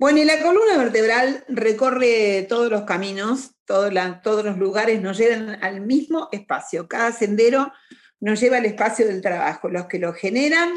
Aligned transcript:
Bueno, 0.00 0.18
y 0.18 0.24
la 0.24 0.42
columna 0.42 0.78
vertebral 0.78 1.44
recorre 1.46 2.46
todos 2.48 2.70
los 2.70 2.84
caminos, 2.84 3.50
todos, 3.66 3.92
todos 4.22 4.42
los 4.46 4.56
lugares 4.56 5.02
nos 5.02 5.18
llevan 5.18 5.62
al 5.62 5.82
mismo 5.82 6.30
espacio. 6.32 6.88
Cada 6.88 7.12
sendero 7.12 7.70
nos 8.18 8.40
lleva 8.40 8.56
al 8.56 8.64
espacio 8.64 9.06
del 9.06 9.20
trabajo. 9.20 9.68
Los 9.68 9.88
que 9.88 9.98
lo 9.98 10.14
generan, 10.14 10.70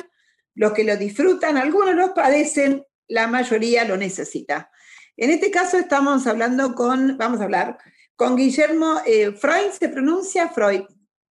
los 0.55 0.73
que 0.73 0.83
lo 0.83 0.97
disfrutan, 0.97 1.55
algunos 1.55 1.95
lo 1.95 2.13
padecen, 2.13 2.83
la 3.07 3.27
mayoría 3.27 3.85
lo 3.85 3.95
necesita. 3.95 4.69
En 5.15 5.29
este 5.29 5.51
caso 5.51 5.77
estamos 5.77 6.27
hablando 6.27 6.75
con, 6.75 7.17
vamos 7.17 7.39
a 7.39 7.45
hablar 7.45 7.77
con 8.17 8.35
Guillermo 8.35 8.99
eh, 9.07 9.31
Freud, 9.31 9.71
¿se 9.71 9.87
pronuncia 9.87 10.49
Freud? 10.49 10.81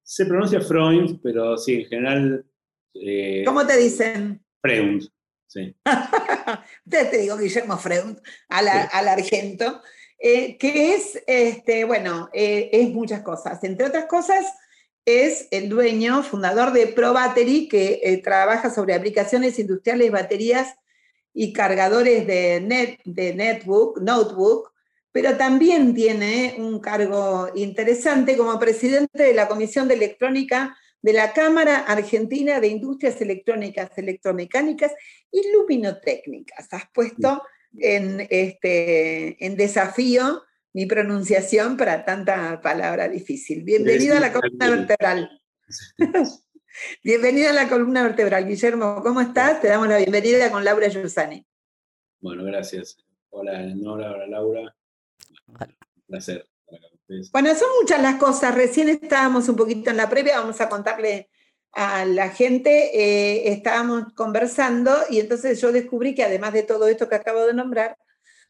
Se 0.02 0.24
pronuncia 0.24 0.62
Freud, 0.62 1.18
pero 1.22 1.58
sí, 1.58 1.74
en 1.74 1.84
general... 1.84 2.46
Eh, 2.94 3.42
¿Cómo 3.44 3.66
te 3.66 3.76
dicen? 3.76 4.42
Freud, 4.62 5.04
sí. 5.52 5.76
Ustedes 6.84 7.10
te 7.10 7.18
digo 7.18 7.36
Guillermo 7.36 7.76
Freud, 7.78 8.16
al, 8.48 9.08
argento, 9.08 9.82
eh, 10.18 10.56
que 10.58 10.94
es, 10.94 11.22
este, 11.26 11.84
bueno, 11.84 12.28
es 12.32 12.88
muchas 12.90 13.22
cosas. 13.22 13.62
Entre 13.64 13.86
otras 13.86 14.06
cosas, 14.06 14.46
es 15.04 15.48
el 15.50 15.68
dueño, 15.68 16.22
fundador 16.22 16.72
de 16.72 16.86
Pro 16.86 17.12
Battery, 17.12 17.68
que 17.68 18.20
trabaja 18.22 18.70
sobre 18.70 18.94
aplicaciones 18.94 19.58
industriales, 19.58 20.10
baterías 20.10 20.74
y 21.34 21.52
cargadores 21.52 22.26
de, 22.26 22.60
net, 22.60 23.00
de 23.04 23.34
netbook, 23.34 24.00
notebook, 24.00 24.72
pero 25.12 25.36
también 25.36 25.94
tiene 25.94 26.56
un 26.58 26.80
cargo 26.80 27.48
interesante 27.54 28.36
como 28.36 28.58
presidente 28.58 29.22
de 29.22 29.34
la 29.34 29.48
Comisión 29.48 29.88
de 29.88 29.94
Electrónica 29.94 30.76
de 31.02 31.12
la 31.12 31.32
Cámara 31.32 31.78
Argentina 31.78 32.60
de 32.60 32.68
Industrias 32.68 33.20
Electrónicas, 33.20 33.90
Electromecánicas 33.96 34.92
y 35.30 35.52
Luminotécnicas. 35.52 36.72
Has 36.72 36.84
puesto 36.94 37.42
en, 37.78 38.26
este, 38.30 39.44
en 39.44 39.56
desafío 39.56 40.42
mi 40.72 40.86
pronunciación 40.86 41.76
para 41.76 42.04
tanta 42.04 42.60
palabra 42.60 43.08
difícil. 43.08 43.64
Bienvenido 43.64 44.16
a 44.16 44.20
la 44.20 44.32
columna 44.32 44.70
vertebral. 44.70 45.42
Bienvenida 47.04 47.50
a 47.50 47.52
la 47.52 47.68
columna 47.68 48.02
vertebral. 48.02 48.46
Guillermo, 48.46 49.02
¿cómo 49.02 49.20
estás? 49.20 49.60
Te 49.60 49.68
damos 49.68 49.88
la 49.88 49.98
bienvenida 49.98 50.50
con 50.50 50.64
Laura 50.64 50.88
Yusani. 50.88 51.44
Bueno, 52.20 52.44
gracias. 52.44 52.96
Hola, 53.30 53.60
Nora, 53.74 54.12
hola, 54.12 54.26
Laura. 54.26 54.76
Un 55.48 55.56
placer. 56.06 56.51
Bueno, 57.32 57.54
son 57.54 57.68
muchas 57.80 58.00
las 58.02 58.16
cosas. 58.16 58.54
Recién 58.54 58.88
estábamos 58.88 59.48
un 59.48 59.56
poquito 59.56 59.90
en 59.90 59.96
la 59.96 60.08
previa, 60.08 60.40
vamos 60.40 60.60
a 60.60 60.68
contarle 60.68 61.30
a 61.72 62.04
la 62.04 62.28
gente, 62.28 62.90
eh, 62.94 63.52
estábamos 63.52 64.12
conversando 64.14 64.94
y 65.08 65.20
entonces 65.20 65.60
yo 65.60 65.72
descubrí 65.72 66.14
que 66.14 66.24
además 66.24 66.52
de 66.52 66.62
todo 66.62 66.86
esto 66.86 67.08
que 67.08 67.14
acabo 67.14 67.46
de 67.46 67.54
nombrar, 67.54 67.96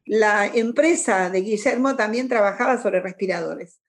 la 0.04 0.46
empresa 0.46 1.30
de 1.30 1.42
Guillermo 1.42 1.94
también 1.94 2.28
trabajaba 2.28 2.82
sobre 2.82 3.00
respiradores. 3.00 3.80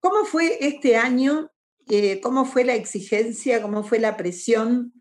¿Cómo 0.00 0.24
fue 0.24 0.56
este 0.60 0.96
año 0.96 1.50
eh, 1.92 2.20
cómo 2.20 2.44
fue 2.44 2.62
la 2.62 2.74
exigencia, 2.74 3.60
cómo 3.60 3.82
fue 3.82 3.98
la 3.98 4.16
presión 4.16 4.92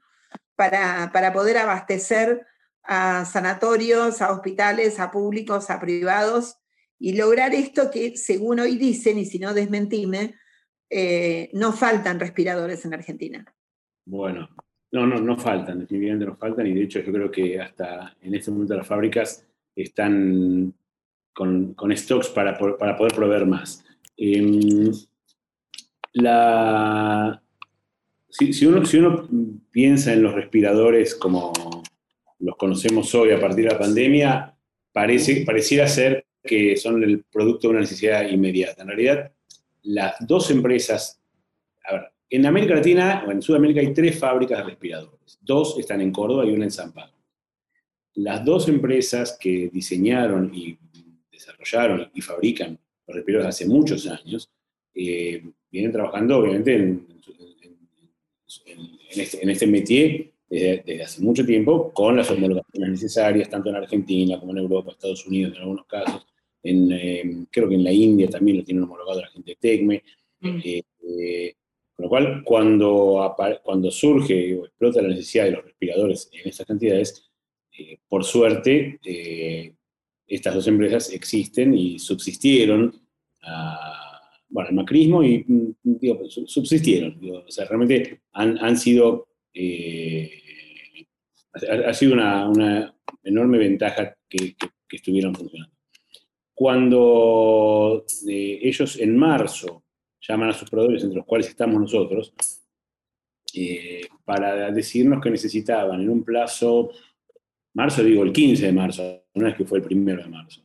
para, 0.56 1.12
poder 1.34 1.60
abastecer 1.60 2.48
a 2.82 3.26
sanatorios, 3.26 4.24
a 4.24 4.32
hospitales, 4.32 5.00
a 5.00 5.12
públicos, 5.12 5.70
a 5.70 5.80
privados 5.80 6.58
y 7.00 7.16
lograr 7.16 7.54
esto 7.56 7.90
que, 7.90 8.18
según 8.18 8.60
hoy 8.60 8.78
dicen, 8.78 9.18
y 9.18 9.26
si 9.26 9.40
no 9.40 9.54
desmentime, 9.54 10.36
eh, 10.90 11.50
no 11.54 11.72
faltan 11.72 12.20
respiradores 12.20 12.84
en 12.86 12.94
Argentina. 12.94 13.46
Bueno, 14.06 14.50
no, 14.92 15.08
no, 15.08 15.20
no 15.20 15.38
faltan, 15.38 15.80
definitivamente 15.80 16.26
no 16.26 16.36
faltan, 16.36 16.68
y 16.68 16.74
de 16.74 16.84
hecho 16.84 17.00
yo 17.00 17.14
creo 17.14 17.32
que 17.32 17.60
hasta 17.60 18.16
en 18.22 18.36
este 18.36 18.52
momento 18.52 18.76
las 18.76 18.88
fábricas 18.88 19.46
están 19.76 20.74
con, 21.34 21.76
stocks 21.96 22.28
para, 22.30 22.58
para 22.58 22.98
poder 22.98 23.14
proveer 23.14 23.46
más. 23.46 23.86
Em, 24.18 24.92
la, 26.14 27.42
si, 28.30 28.66
uno, 28.66 28.86
si 28.86 28.98
uno 28.98 29.28
piensa 29.72 30.12
en 30.14 30.24
los 30.24 30.34
respiradores 30.34 31.16
como 31.16 31.54
los 32.40 32.56
conocemos 32.58 33.14
hoy 33.16 33.32
a 33.32 33.40
partir 33.40 33.66
de 33.66 33.72
la 33.72 33.80
pandemia, 33.80 34.56
parece, 34.92 35.44
pareciera 35.46 35.88
ser 35.88 36.26
que 36.44 36.78
son 36.78 37.04
el 37.04 37.24
producto 37.24 37.68
de 37.68 37.72
una 37.72 37.82
necesidad 37.82 38.28
inmediata. 38.28 38.82
En 38.82 38.88
realidad, 38.90 39.32
las 39.84 40.16
dos 40.20 40.52
empresas, 40.52 41.22
a 41.86 42.12
en 42.30 42.46
América 42.46 42.76
Latina 42.76 43.24
o 43.28 43.32
en 43.32 43.42
Sudamérica 43.42 43.80
hay 43.80 43.94
tres 43.94 44.20
fábricas 44.20 44.60
de 44.60 44.64
respiradores. 44.66 45.40
Dos 45.42 45.80
están 45.80 46.02
en 46.02 46.12
Córdoba 46.12 46.46
y 46.46 46.52
una 46.52 46.66
en 46.66 46.72
San 46.72 46.94
Pablo. 46.94 47.16
Las 48.16 48.46
dos 48.46 48.68
empresas 48.68 49.38
que 49.40 49.70
diseñaron 49.74 50.52
y 50.54 50.78
desarrollaron 51.32 52.12
y 52.14 52.22
fabrican 52.22 52.78
los 53.08 53.16
respiradores 53.16 53.56
hace 53.56 53.66
muchos 53.66 54.06
años 54.08 54.52
eh, 54.94 55.44
vienen 55.72 55.92
trabajando 55.92 56.38
obviamente 56.38 56.76
en, 56.76 57.08
este, 59.16 59.44
en 59.44 59.50
este, 59.50 59.68
métier 59.68 60.29
desde, 60.50 61.04
hace 61.04 61.22
mucho 61.22 61.46
tiempo 61.46 61.92
con 61.94 62.18
las 62.18 62.30
homologaciones 62.32 62.90
necesarias, 62.90 63.50
tanto 63.50 63.70
en 63.70 63.76
Argentina 63.76 64.40
como 64.40 64.52
en 64.52 64.60
Europa, 64.60 64.92
Estados 64.92 65.26
Unidos 65.26 65.54
en 65.56 65.62
algunos 65.62 65.86
casos. 65.86 66.26
En, 66.64 66.92
eh, 66.92 67.46
creo 67.52 67.70
que 67.70 67.76
en 67.76 67.84
la 67.84 67.92
India 67.92 68.28
también 68.28 68.58
lo 68.58 68.64
tienen 68.64 68.84
homologado 68.84 69.22
la 69.22 69.28
gente 69.28 69.52
de 69.52 69.58
TECME. 69.58 70.04
Mm. 70.42 70.60
Eh, 70.64 71.54
con 71.96 72.04
lo 72.04 72.10
cual, 72.10 72.44
cuando, 72.46 73.36
cuando 73.62 73.92
surge 73.92 74.56
o 74.56 74.66
explota 74.66 75.02
la 75.02 75.10
necesidad 75.10 75.46
de 75.46 75.52
los 75.52 75.66
respiradores 75.66 76.30
en 76.32 76.48
estas 76.48 76.66
cantidades, 76.66 77.30
por 78.08 78.24
suerte, 78.24 79.00
estas 80.26 80.56
dos 80.56 80.68
empresas 80.68 81.12
existen 81.12 81.74
y 81.74 82.00
subsistieron 82.00 82.94
a 83.42 84.10
bueno, 84.50 84.70
el 84.70 84.76
macrismo 84.76 85.24
y 85.24 85.46
mm, 85.48 85.76
digo, 85.84 86.28
subsistieron. 86.30 87.20
o 87.48 87.52
sea, 87.52 87.66
realmente 87.66 88.22
han, 88.34 88.78
sido, 88.78 89.28
eh, 89.54 90.32
ha, 91.86 91.94
sido 91.94 92.14
una, 92.14 92.94
enorme 93.24 93.58
ventaja 93.58 94.16
que, 94.28 94.56
estuvieron 94.92 95.36
funcionando. 95.36 95.76
Cuando 96.54 98.06
eh, 98.28 98.60
ellos 98.64 99.00
en 99.00 99.16
marzo 99.18 99.84
llaman 100.20 100.50
a 100.50 100.54
sus 100.54 100.70
proveedores, 100.70 101.04
entre 101.04 101.18
los 101.18 101.26
cuales 101.26 101.48
estamos 101.48 101.80
nosotros, 101.80 102.34
eh, 103.54 104.02
para 104.26 104.72
decirnos 104.72 105.22
que 105.22 105.30
necesitaban 105.30 106.02
en 106.02 106.10
un 106.10 106.24
plazo, 106.24 106.92
marzo 107.74 108.04
digo 108.04 108.24
el 108.24 108.34
15 108.34 108.66
de 108.66 108.74
marzo, 108.74 109.24
no 109.36 109.48
es 109.48 109.56
que 109.56 109.66
fue 109.66 109.80
el 109.80 109.86
primero 109.86 110.22
de 110.24 110.30
marzo, 110.30 110.62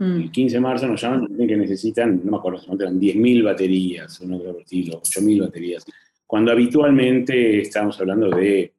Mm. 0.00 0.22
El 0.22 0.30
15 0.32 0.56
de 0.56 0.60
marzo 0.60 0.86
nos 0.88 1.00
llaman 1.00 1.28
que 1.36 1.56
necesitan, 1.56 2.22
no 2.24 2.30
me 2.32 2.36
acuerdo, 2.38 2.62
eran 2.80 2.98
10.000 2.98 3.44
baterías, 3.44 4.22
no 4.22 4.40
creo 4.40 4.58
estilo, 4.58 5.02
8.000 5.02 5.40
baterías. 5.42 5.84
Cuando 6.30 6.52
habitualmente 6.52 7.60
estamos 7.60 8.00
hablando 8.00 8.30
de, 8.30 8.72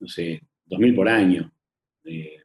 no 0.00 0.08
sé, 0.08 0.42
2.000 0.68 0.96
por 0.96 1.08
año, 1.08 1.52
de, 2.02 2.42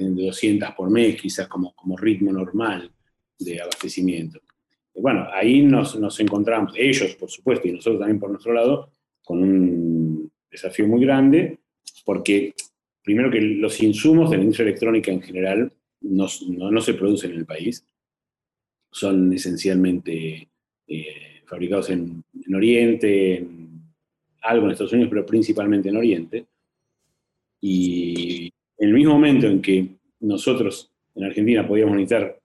de 0.00 0.26
200 0.26 0.72
por 0.72 0.90
mes, 0.90 1.14
quizás 1.22 1.46
como, 1.46 1.72
como 1.76 1.96
ritmo 1.96 2.32
normal 2.32 2.90
de 3.38 3.60
abastecimiento. 3.60 4.40
bueno, 4.94 5.28
ahí 5.32 5.62
nos, 5.62 5.96
nos 6.00 6.18
encontramos, 6.18 6.72
ellos 6.76 7.14
por 7.14 7.30
supuesto, 7.30 7.68
y 7.68 7.72
nosotros 7.74 8.00
también 8.00 8.18
por 8.18 8.30
nuestro 8.30 8.52
lado, 8.52 8.90
con 9.22 9.44
un 9.44 10.32
desafío 10.50 10.88
muy 10.88 11.00
grande, 11.00 11.60
porque 12.04 12.52
primero 13.00 13.30
que 13.30 13.40
los 13.40 13.80
insumos 13.80 14.28
de 14.30 14.38
la 14.38 14.42
industria 14.42 14.70
electrónica 14.70 15.12
en 15.12 15.22
general 15.22 15.72
no, 16.00 16.26
no, 16.48 16.80
se 16.80 16.94
producen 16.94 17.30
en 17.30 17.36
el 17.36 17.46
país. 17.46 17.86
Son 18.90 19.32
esencialmente 19.32 20.48
eh, 20.88 21.29
fabricados 21.50 21.90
en, 21.90 22.22
Oriente, 22.54 23.44
algo 24.42 24.66
en 24.66 24.72
Estados 24.72 24.92
Unidos, 24.92 25.10
pero 25.10 25.26
principalmente 25.26 25.88
en 25.88 25.96
Oriente. 25.96 26.46
Y 27.60 28.50
en 28.78 28.88
el 28.88 28.94
mismo 28.94 29.14
momento 29.14 29.48
en 29.48 29.60
que 29.60 29.86
nosotros 30.20 30.90
en 31.14 31.24
Argentina 31.24 31.66
podíamos 31.66 31.96
necesitar 31.96 32.38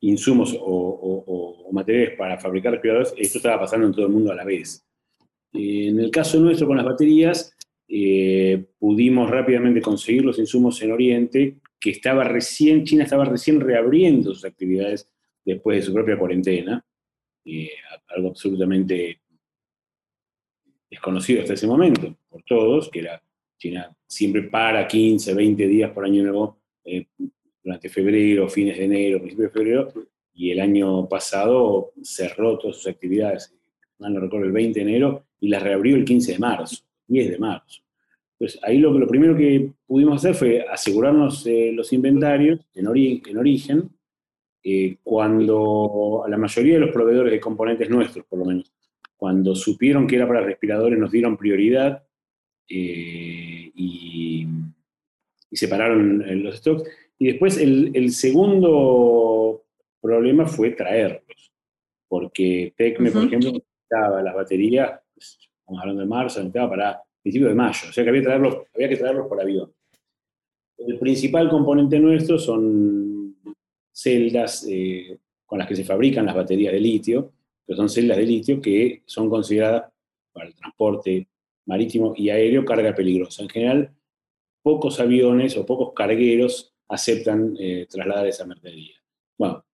insumos 0.00 0.56
o, 0.60 1.68
materiales 1.70 2.16
para 2.16 2.38
fabricar 2.38 2.72
respiradores, 2.72 3.14
esto 3.16 3.38
estaba 3.38 3.60
pasando 3.60 3.86
en 3.86 3.92
todo 3.92 4.06
el 4.06 4.12
mundo 4.12 4.32
a 4.32 4.34
la 4.34 4.44
vez. 4.44 4.82
En 5.52 6.00
el 6.00 6.10
caso 6.10 6.40
nuestro 6.40 6.66
con 6.66 6.78
las 6.78 6.86
baterías, 6.86 7.54
eh, 7.86 8.64
pudimos 8.78 9.30
rápidamente 9.30 9.80
conseguir 9.80 10.24
los 10.24 10.38
insumos 10.38 10.80
en 10.82 10.92
Oriente 10.92 11.56
que 11.78 11.90
estaba 11.90 12.24
recién, 12.24 12.84
China 12.84 13.04
estaba 13.04 13.24
recién 13.24 13.60
reabriendo 13.60 14.34
sus 14.34 14.44
actividades 14.44 15.08
después 15.44 15.78
de 15.78 15.82
su 15.82 15.92
propia 15.92 16.18
cuarentena, 16.18 16.84
eh, 17.50 17.70
algo 18.08 18.28
absolutamente 18.28 19.20
desconocido 20.90 21.40
hasta 21.40 21.54
ese 21.54 21.66
momento 21.66 22.14
por 22.28 22.42
todos, 22.42 22.90
que 22.90 23.00
era 23.00 23.22
China 23.56 23.90
siempre 24.06 24.42
para 24.42 24.86
15, 24.86 25.32
20 25.34 25.66
días 25.66 25.90
por 25.92 26.04
año 26.04 26.22
nuevo 26.22 26.58
eh, 26.84 27.06
durante 27.62 27.88
febrero, 27.88 28.48
fines 28.48 28.76
de 28.76 28.84
enero, 28.84 29.18
principios 29.18 29.52
de 29.52 29.58
febrero, 29.58 29.92
y 30.34 30.50
el 30.50 30.60
año 30.60 31.08
pasado 31.08 31.92
cerró 32.02 32.58
todas 32.58 32.76
sus 32.76 32.86
actividades, 32.86 33.54
mal 33.98 34.12
no 34.12 34.20
recuerdo, 34.20 34.46
el 34.46 34.52
20 34.52 34.78
de 34.78 34.90
enero, 34.90 35.24
y 35.40 35.48
las 35.48 35.62
reabrió 35.62 35.96
el 35.96 36.04
15 36.04 36.32
de 36.32 36.38
marzo, 36.38 36.84
10 37.06 37.30
de 37.30 37.38
marzo. 37.38 37.82
Entonces, 38.38 38.60
ahí 38.62 38.78
lo, 38.78 38.92
lo 38.92 39.08
primero 39.08 39.36
que 39.36 39.72
pudimos 39.86 40.16
hacer 40.16 40.34
fue 40.34 40.66
asegurarnos 40.70 41.46
eh, 41.46 41.72
los 41.72 41.92
inventarios 41.92 42.60
en, 42.74 42.86
en 42.86 43.36
origen, 43.38 43.90
eh, 44.70 44.98
cuando 45.02 46.26
la 46.28 46.36
mayoría 46.36 46.74
de 46.74 46.80
los 46.80 46.90
proveedores 46.90 47.32
de 47.32 47.40
componentes 47.40 47.88
nuestros, 47.88 48.26
por 48.26 48.38
lo 48.38 48.44
menos, 48.44 48.70
cuando 49.16 49.54
supieron 49.54 50.06
que 50.06 50.16
era 50.16 50.28
para 50.28 50.42
respiradores, 50.42 50.98
nos 50.98 51.10
dieron 51.10 51.38
prioridad 51.38 52.04
eh, 52.68 53.72
y, 53.74 54.46
separaron 55.50 56.22
los 56.42 56.56
stocks. 56.56 56.84
Y 57.18 57.28
después 57.28 57.56
el, 57.56 57.92
el, 57.94 58.12
segundo 58.12 59.64
problema 60.02 60.44
fue 60.44 60.72
traerlos, 60.72 61.50
porque 62.06 62.74
Tecme, 62.76 63.10
por 63.10 63.24
ejemplo, 63.24 63.52
necesitaba 63.52 64.22
las 64.22 64.34
baterías, 64.34 65.00
pues, 65.14 65.38
estamos 65.60 65.80
hablando 65.80 66.02
de 66.02 66.08
marzo, 66.08 66.40
necesitaba 66.40 66.68
para 66.68 67.02
principio 67.22 67.48
de 67.48 67.54
mayo, 67.54 67.88
o 67.88 67.92
sea 67.92 68.04
que 68.04 68.10
había, 68.10 68.22
traerlos, 68.22 68.58
había 68.74 68.88
que 68.90 68.96
traerlos 68.98 69.28
por 69.28 69.40
avión. 69.40 69.72
El 70.76 70.98
principal 70.98 71.48
componente 71.48 71.98
nuestro 71.98 72.38
son 72.38 73.17
celdas 73.98 74.64
eh, 74.70 75.18
con 75.44 75.58
las 75.58 75.66
que 75.66 75.74
se 75.74 75.84
fabrican 75.84 76.26
las 76.26 76.36
baterías 76.36 76.72
de 76.72 76.80
litio, 76.80 77.32
que 77.66 77.74
son 77.74 77.88
celdas 77.88 78.16
de 78.16 78.24
litio 78.24 78.60
que 78.60 79.02
son 79.06 79.28
consideradas 79.28 79.90
para 80.32 80.46
el 80.46 80.54
transporte 80.54 81.28
marítimo 81.66 82.14
y 82.16 82.30
aéreo 82.30 82.64
carga 82.64 82.94
peligrosa. 82.94 83.42
En 83.42 83.48
general, 83.48 83.90
pocos 84.62 85.00
aviones 85.00 85.56
o 85.56 85.66
pocos 85.66 85.92
cargueros 85.94 86.74
aceptan 86.88 87.56
eh, 87.58 87.86
trasladar 87.90 88.26
esa 88.26 88.46
mercadería. 88.46 88.96
Bueno, 89.36 89.64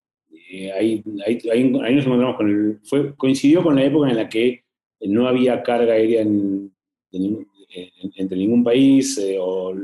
eh, 0.50 0.72
ahí, 0.72 1.02
nos 1.04 2.06
encontramos 2.06 2.36
con 2.36 2.48
el... 2.48 2.80
Fue, 2.82 3.14
coincidió 3.14 3.62
con 3.62 3.76
la 3.76 3.84
época 3.84 4.10
en 4.10 4.16
la 4.16 4.28
que 4.28 4.64
no 5.00 5.28
había 5.28 5.62
carga 5.62 5.92
aérea 5.92 6.22
en, 6.22 6.74
entre 7.12 8.38
ningún 8.38 8.64
país 8.64 9.18
eh, 9.18 9.36
o 9.38 9.74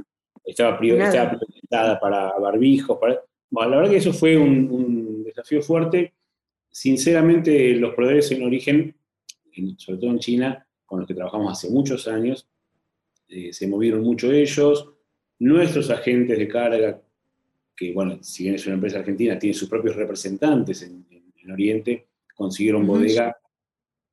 estaba, 0.44 0.78
privatizada 0.78 2.00
para 2.00 2.38
barbijos. 2.38 2.98
La 3.52 3.66
verdad 3.68 3.90
que 3.90 3.96
eso 3.96 4.12
fue 4.12 4.36
un, 4.36 5.24
desafío 5.24 5.62
fuerte. 5.62 6.14
Sinceramente, 6.70 7.74
los 7.74 7.94
proveedores 7.94 8.30
en 8.32 8.42
origen, 8.44 8.96
sobre 9.76 9.98
todo 9.98 10.10
en 10.10 10.18
China, 10.18 10.66
con 10.86 11.00
los 11.00 11.08
que 11.08 11.14
trabajamos 11.14 11.52
hace 11.52 11.70
muchos 11.70 12.06
años, 12.08 12.48
eh, 13.28 13.52
se 13.52 13.66
movieron 13.68 14.02
mucho 14.02 14.30
ellos. 14.30 14.88
Nuestros 15.38 15.90
agentes 15.90 16.38
de 16.38 16.48
carga, 16.48 17.00
que 17.76 17.92
bueno, 17.92 18.18
si 18.22 18.44
bien 18.44 18.56
es 18.56 18.66
una 18.66 18.74
empresa 18.74 18.98
argentina, 18.98 19.38
tiene 19.38 19.54
sus 19.54 19.68
propios 19.68 19.96
representantes 19.96 20.82
en, 20.82 21.06
Oriente, 21.50 22.06
consiguieron 22.36 22.86
bodega 22.86 23.36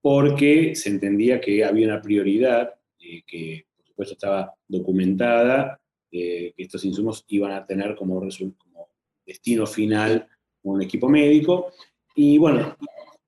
porque 0.01 0.73
se 0.73 0.89
entendía 0.89 1.39
que 1.39 1.63
había 1.63 1.85
una 1.85 2.01
prioridad 2.01 2.73
eh, 2.99 3.21
que 3.27 3.67
por 3.75 3.85
supuesto 3.85 4.13
estaba 4.13 4.55
documentada, 4.67 5.79
eh, 6.11 6.53
que 6.55 6.63
estos 6.63 6.83
insumos 6.85 7.25
iban 7.27 7.51
a 7.51 7.63
tener 7.63 7.95
como, 7.95 8.19
como 8.57 8.86
destino 9.27 9.67
final 9.67 10.27
un 10.63 10.81
equipo 10.81 11.09
médico. 11.09 11.73
Y 12.15 12.37
bueno, 12.37 12.75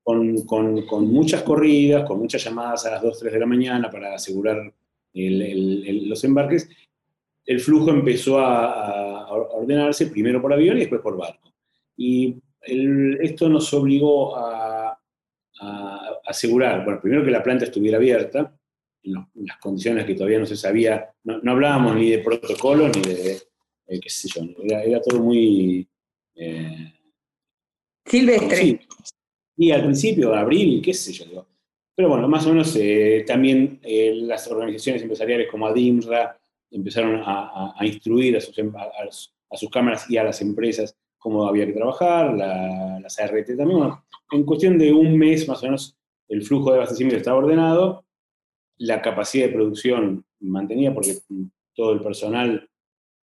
con, 0.02 0.42
con, 0.86 1.12
muchas 1.12 1.42
corridas, 1.42 2.04
con 2.08 2.18
muchas 2.18 2.42
llamadas 2.42 2.86
a 2.86 2.92
las 2.92 3.02
2, 3.02 3.18
3 3.20 3.32
de 3.32 3.38
la 3.38 3.46
mañana 3.46 3.90
para 3.90 4.14
asegurar 4.14 4.72
los 5.12 6.24
embarques, 6.24 6.68
el 7.44 7.60
flujo 7.60 7.90
empezó 7.90 8.38
a, 8.38 9.28
ordenarse 9.30 10.06
primero 10.06 10.40
por 10.42 10.52
avión 10.52 10.76
y 10.76 10.80
después 10.80 11.00
por 11.00 11.16
barco. 11.16 11.52
Y 11.96 12.36
esto 12.62 13.48
nos 13.48 13.72
obligó 13.74 14.36
a, 14.36 14.96
asegurar, 16.24 16.84
bueno, 16.84 17.00
primero 17.00 17.22
que 17.22 17.30
la 17.30 17.42
planta 17.42 17.64
estuviera 17.64 17.98
abierta, 17.98 18.56
en, 19.02 19.14
las 19.34 19.58
condiciones 19.58 20.06
que 20.06 20.14
todavía 20.14 20.38
no 20.38 20.46
se 20.46 20.56
sabía, 20.56 21.10
no, 21.24 21.50
hablábamos 21.50 21.96
ni 21.96 22.10
de 22.10 22.18
protocolo 22.18 22.88
ni 22.88 23.02
de, 23.02 23.38
eh, 23.90 24.00
qué 24.00 24.08
sé 24.08 24.28
yo, 24.28 24.42
era, 24.62 25.02
todo 25.02 25.20
muy... 25.20 25.86
Eh, 26.36 26.94
Silvestre. 28.06 28.80
y 29.56 29.70
al 29.72 29.82
principio, 29.82 30.34
abril, 30.34 30.80
qué 30.80 30.94
sé 30.94 31.12
yo, 31.12 31.46
Pero 31.96 32.08
bueno, 32.08 32.28
más 32.28 32.46
o 32.46 32.50
menos 32.50 32.74
eh, 32.76 33.24
también 33.26 33.80
las 33.82 34.48
organizaciones 34.48 35.02
empresariales 35.02 35.48
como 35.50 35.66
ADIMRA 35.66 36.40
empezaron 36.70 37.20
a, 37.24 37.74
instruir 37.82 38.36
a 38.36 38.40
sus, 38.40 38.56
em, 38.58 38.72
a, 38.76 39.56
sus, 39.56 39.70
cámaras 39.70 40.08
y 40.08 40.16
a 40.16 40.24
las 40.24 40.40
empresas 40.40 40.96
cómo 41.18 41.46
había 41.46 41.66
que 41.66 41.72
trabajar, 41.72 42.32
la, 42.34 43.00
las 43.00 43.18
ART 43.18 43.56
también. 43.56 43.90
en 44.30 44.44
cuestión 44.44 44.78
de 44.78 44.92
un 44.92 45.18
mes 45.18 45.46
más 45.48 45.62
o 45.62 45.66
menos 45.66 45.96
el 46.28 46.42
flujo 46.42 46.70
de 46.70 46.76
abastecimiento 46.76 47.16
estaba 47.16 47.38
ordenado 47.38 48.04
la 48.78 49.02
capacidad 49.02 49.46
de 49.46 49.52
producción 49.52 50.24
mantenida, 50.38 50.94
porque 50.94 51.18
todo 51.74 51.92
el 51.92 52.00
personal 52.00 52.70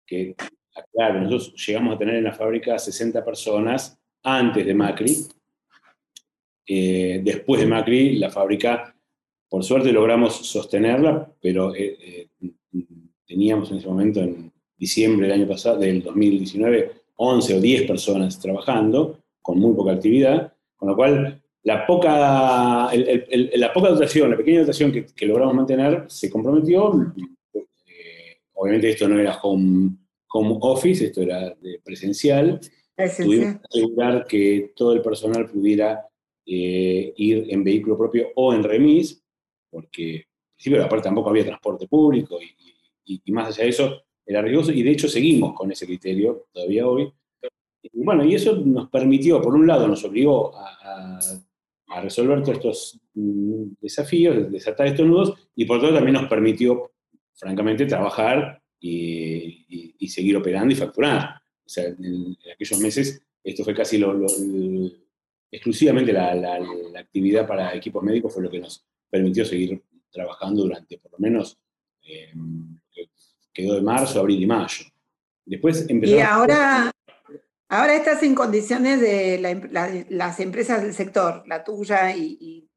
que, 0.06 0.36
claro, 0.92 1.22
nosotros 1.22 1.54
llegamos 1.66 1.96
a 1.96 1.98
tener 1.98 2.16
en 2.16 2.24
la 2.24 2.34
fábrica 2.34 2.78
60 2.78 3.24
personas 3.24 3.98
antes 4.24 4.66
de 4.66 4.74
Macri. 4.74 5.16
Eh, 6.66 7.22
después 7.24 7.62
de 7.62 7.68
Macri, 7.68 8.18
la 8.18 8.30
fábrica, 8.30 8.94
por 9.50 9.64
suerte 9.64 9.92
logramos 9.92 10.36
sostenerla, 10.46 11.32
pero 11.42 11.74
eh, 11.74 12.30
eh, 12.42 12.54
teníamos 13.26 13.72
en 13.72 13.78
ese 13.78 13.88
momento, 13.88 14.20
en 14.22 14.52
diciembre 14.78 15.28
del 15.28 15.40
año 15.40 15.48
pasado, 15.48 15.80
del 15.80 16.04
2019, 16.04 16.92
11 17.16 17.56
o 17.56 17.62
10 17.62 17.88
personas 17.88 18.40
trabajando, 18.40 19.20
con 19.42 19.60
muy 19.60 19.74
poca 19.74 19.94
actividad, 19.94 20.54
con 20.76 20.90
lo 20.90 20.96
cual 20.96 21.42
la 21.64 21.86
poca, 21.86 22.90
la 22.94 23.74
poca 23.74 23.90
dotación, 23.90 24.32
la 24.32 24.38
pequeña 24.38 24.62
dotación 24.62 24.92
que, 24.92 25.26
logramos 25.26 25.56
mantener 25.56 26.06
se 26.08 26.30
comprometió. 26.30 27.14
Obviamente 28.54 28.90
esto 28.90 29.08
no 29.08 29.20
era 29.20 29.40
home, 29.42 29.92
home 30.32 30.58
office, 30.62 31.06
esto 31.06 31.22
era 31.22 31.54
de 31.56 31.80
presencial. 31.84 32.60
Tuvimos 32.96 33.56
que 33.56 33.68
asegurar 33.70 34.26
que 34.26 34.74
todo 34.76 34.94
el 34.94 35.02
personal 35.02 35.48
pudiera 35.50 36.08
eh, 36.46 37.14
ir 37.16 37.48
en 37.50 37.64
vehículo 37.64 37.98
propio 37.98 38.30
o 38.36 38.54
en 38.54 38.64
remis, 38.64 39.24
porque 39.70 40.16
en 40.16 40.24
principio 40.56 40.84
aparte 40.84 41.06
tampoco 41.06 41.30
había 41.30 41.46
transporte 41.46 41.88
público 41.88 42.40
y, 42.42 43.22
y, 43.24 43.32
más 43.32 43.50
allá 43.50 43.64
de 43.64 43.70
eso 43.70 44.04
era 44.26 44.42
riesgoso 44.42 44.72
y 44.72 44.84
de 44.84 44.92
hecho 44.92 45.08
seguimos 45.08 45.54
con 45.54 45.72
ese 45.72 45.86
criterio 45.86 46.48
todavía 46.52 46.88
hoy. 46.88 47.12
Y 47.84 48.04
bueno, 48.04 48.26
y 48.26 48.36
eso 48.36 48.56
nos 48.56 48.90
permitió, 48.90 49.42
por 49.42 49.56
un 49.56 49.68
lado, 49.68 49.88
nos 49.88 50.04
obligó 50.04 50.56
a 50.58 51.20
a 51.88 52.02
resolver 52.02 52.42
todos 52.42 52.58
estos 52.58 53.00
mm, 53.14 53.64
desafíos, 53.82 54.52
desatar 54.52 54.88
estos 54.88 55.06
nudos, 55.06 55.34
y 55.56 55.66
por 55.66 55.78
otro 55.78 55.94
también 55.94 56.14
nos 56.14 56.30
permitió, 56.30 56.92
francamente, 57.34 57.86
trabajar 57.86 58.62
y, 58.80 60.08
seguir 60.08 60.38
operando 60.38 60.74
y 60.74 60.78
facturar. 60.78 61.42
O 61.66 61.70
sea, 61.70 61.86
en, 61.86 62.38
aquellos 62.54 62.80
meses 62.80 63.22
esto 63.44 63.64
fue 63.64 63.74
casi 63.76 63.98
lo, 63.98 64.26
exclusivamente 65.52 66.14
la, 66.14 66.60
actividad 66.98 67.48
para 67.48 67.76
equipos 67.76 68.04
médicos 68.04 68.34
fue 68.34 68.44
lo 68.44 68.50
que 68.50 68.60
nos 68.60 68.86
permitió 69.10 69.46
seguir 69.46 69.82
trabajando 70.12 70.64
durante 70.64 70.98
por 70.98 71.12
lo 71.12 71.20
menos 71.20 71.58
eh, 72.04 72.34
quedó 73.54 73.76
de 73.76 73.82
marzo, 73.82 74.20
abril 74.20 74.42
y 74.42 74.46
mayo. 74.46 74.86
Después 75.46 75.86
empezó. 75.90 76.16
Y 76.16 76.20
ahora, 76.20 76.92
Ahora 77.70 77.96
estás 77.96 78.24
en 78.24 78.34
condiciones 78.34 79.02
de 79.02 80.06
las 80.10 80.40
empresas 80.40 80.82
del 80.82 80.94
sector, 80.94 81.44
la 81.48 81.66
tuya 81.66 82.16
y, 82.16 82.70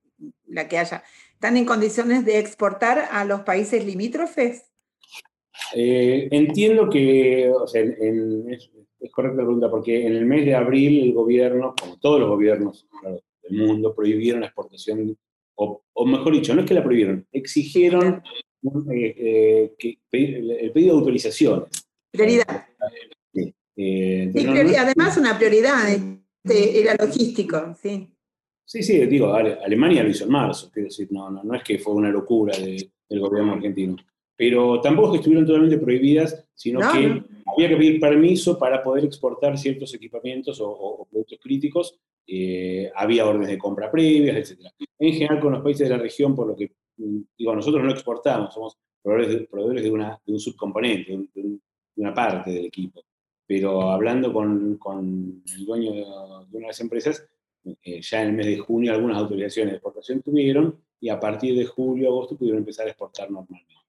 la 0.47 0.69
que 0.69 0.79
haya, 0.79 1.05
¿están 1.33 1.57
en 1.57 1.65
condiciones 1.65 2.25
de 2.25 2.41
exportar 2.41 3.09
a 3.13 3.25
los 3.25 3.43
países 3.43 3.85
limítrofes? 3.85 4.70
Eh, 5.75 6.29
entiendo 6.31 6.89
que, 6.89 7.51
o 7.51 7.67
sea, 7.67 7.83
es, 7.83 8.71
correcta 9.13 9.39
la 9.39 9.45
pregunta, 9.45 9.71
porque 9.71 10.07
en 10.07 10.15
el 10.15 10.27
mes 10.27 10.45
de 10.45 10.55
abril 10.55 11.03
el 11.03 11.13
gobierno, 11.13 11.75
como 11.81 11.99
todos 11.99 12.21
los 12.21 12.29
gobiernos 12.29 12.87
del 13.43 13.59
mundo, 13.59 13.95
prohibieron 13.95 14.41
la 14.41 14.47
exportación, 14.47 15.17
o, 15.55 16.07
mejor 16.07 16.33
dicho, 16.33 16.55
no 16.55 16.63
es 16.63 16.67
que 16.67 16.75
la 16.75 16.83
prohibieron, 16.83 17.27
exigieron 17.33 18.23
eh, 18.93 19.15
eh, 19.17 19.75
que, 19.79 19.99
el 20.13 20.73
pedido 20.73 20.95
de 20.95 20.99
autorizaciones. 20.99 21.69
Prioridad. 22.11 22.67
Además 23.77 25.17
una 25.17 25.39
prioridad 25.39 25.89
este, 25.89 26.81
era 26.81 26.95
logístico, 26.95 27.75
sí. 27.81 28.09
Sí, 28.65 28.83
sí, 28.85 29.05
digo, 29.07 29.35
Alemania 29.35 30.05
lo 30.05 30.11
hizo 30.11 30.25
en 30.25 30.31
marzo, 30.31 30.71
quiero 30.73 30.89
decir, 30.89 31.09
no, 31.11 31.29
no, 31.29 31.43
no 31.43 31.55
es 31.57 31.63
que 31.65 31.79
fue 31.79 31.93
una 31.93 32.09
locura 32.09 32.57
del 32.57 33.21
gobierno 33.21 33.55
argentino. 33.55 33.97
Pero 34.41 34.81
tampoco 34.81 35.17
estuvieron 35.17 35.45
totalmente 35.45 35.77
prohibidas, 35.77 36.49
sino 36.55 36.81
que 36.81 37.23
había 37.53 37.69
que 37.69 37.77
pedir 37.77 38.01
permiso 38.01 38.59
para 38.59 38.83
poder 38.83 39.05
exportar 39.05 39.59
ciertos 39.59 39.93
equipamientos 39.93 40.59
o, 40.63 41.07
productos 41.11 41.39
críticos. 41.43 42.01
Eh, 42.27 42.91
había 42.95 43.27
órdenes 43.27 43.49
de 43.49 43.59
compra 43.59 43.91
previas, 43.91 44.37
etc. 44.37 44.61
En 44.99 45.13
general, 45.13 45.41
con 45.41 45.53
los 45.53 45.63
países 45.63 45.87
de 45.87 45.95
la 45.95 46.03
región, 46.03 46.35
por 46.35 46.47
lo 46.47 46.57
que, 46.57 46.73
mm, 46.97 47.21
digo, 47.37 47.55
nosotros 47.55 47.85
no 47.85 47.91
exportamos, 47.91 48.55
somos 48.55 48.79
proveedores 49.03 49.83
de, 49.83 49.91
una, 49.91 50.19
de 50.25 50.33
un 50.33 50.41
subcomponente, 50.41 51.19
de 51.35 51.59
una 51.97 52.15
parte 52.15 52.51
del 52.51 52.65
equipo 52.65 53.05
pero 53.51 53.91
hablando 53.91 54.33
con, 54.33 54.77
con 54.77 55.43
el 55.57 55.67
dueño 55.67 55.91
de, 55.91 56.05
una 56.05 56.47
de 56.49 56.67
las 56.69 56.81
empresas, 56.81 57.27
eh, 57.83 58.01
ya 58.01 58.23
en 58.23 58.29
el 58.29 58.35
mes 58.35 58.47
de 58.47 58.59
junio 58.59 58.93
algunas 58.93 59.19
autorizaciones 59.19 59.73
de 59.73 59.77
exportación 59.79 60.23
tuvieron 60.23 60.81
y 61.01 61.09
a 61.09 61.19
partir 61.19 61.57
de 61.57 61.65
julio, 61.65 62.11
agosto 62.11 62.37
pudieron 62.37 62.61
empezar 62.61 62.87
a 62.87 62.91
exportar 62.91 63.29
normalmente. 63.29 63.80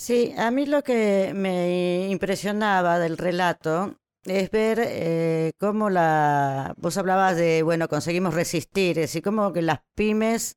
Sí, 0.00 0.32
a 0.38 0.50
mí 0.50 0.64
lo 0.64 0.82
que 0.82 1.32
me 1.34 2.08
impresionaba 2.08 2.98
del 2.98 3.18
relato 3.18 3.96
es 4.24 4.50
ver 4.50 4.80
eh, 4.82 5.52
cómo 5.58 5.90
la... 5.90 6.72
Vos 6.78 6.96
hablabas 6.96 7.36
de, 7.36 7.62
bueno, 7.62 7.86
conseguimos 7.86 8.32
resistir, 8.32 8.98
es 8.98 9.12
decir, 9.12 9.22
cómo 9.22 9.52
que 9.52 9.60
las 9.60 9.80
pymes 9.94 10.56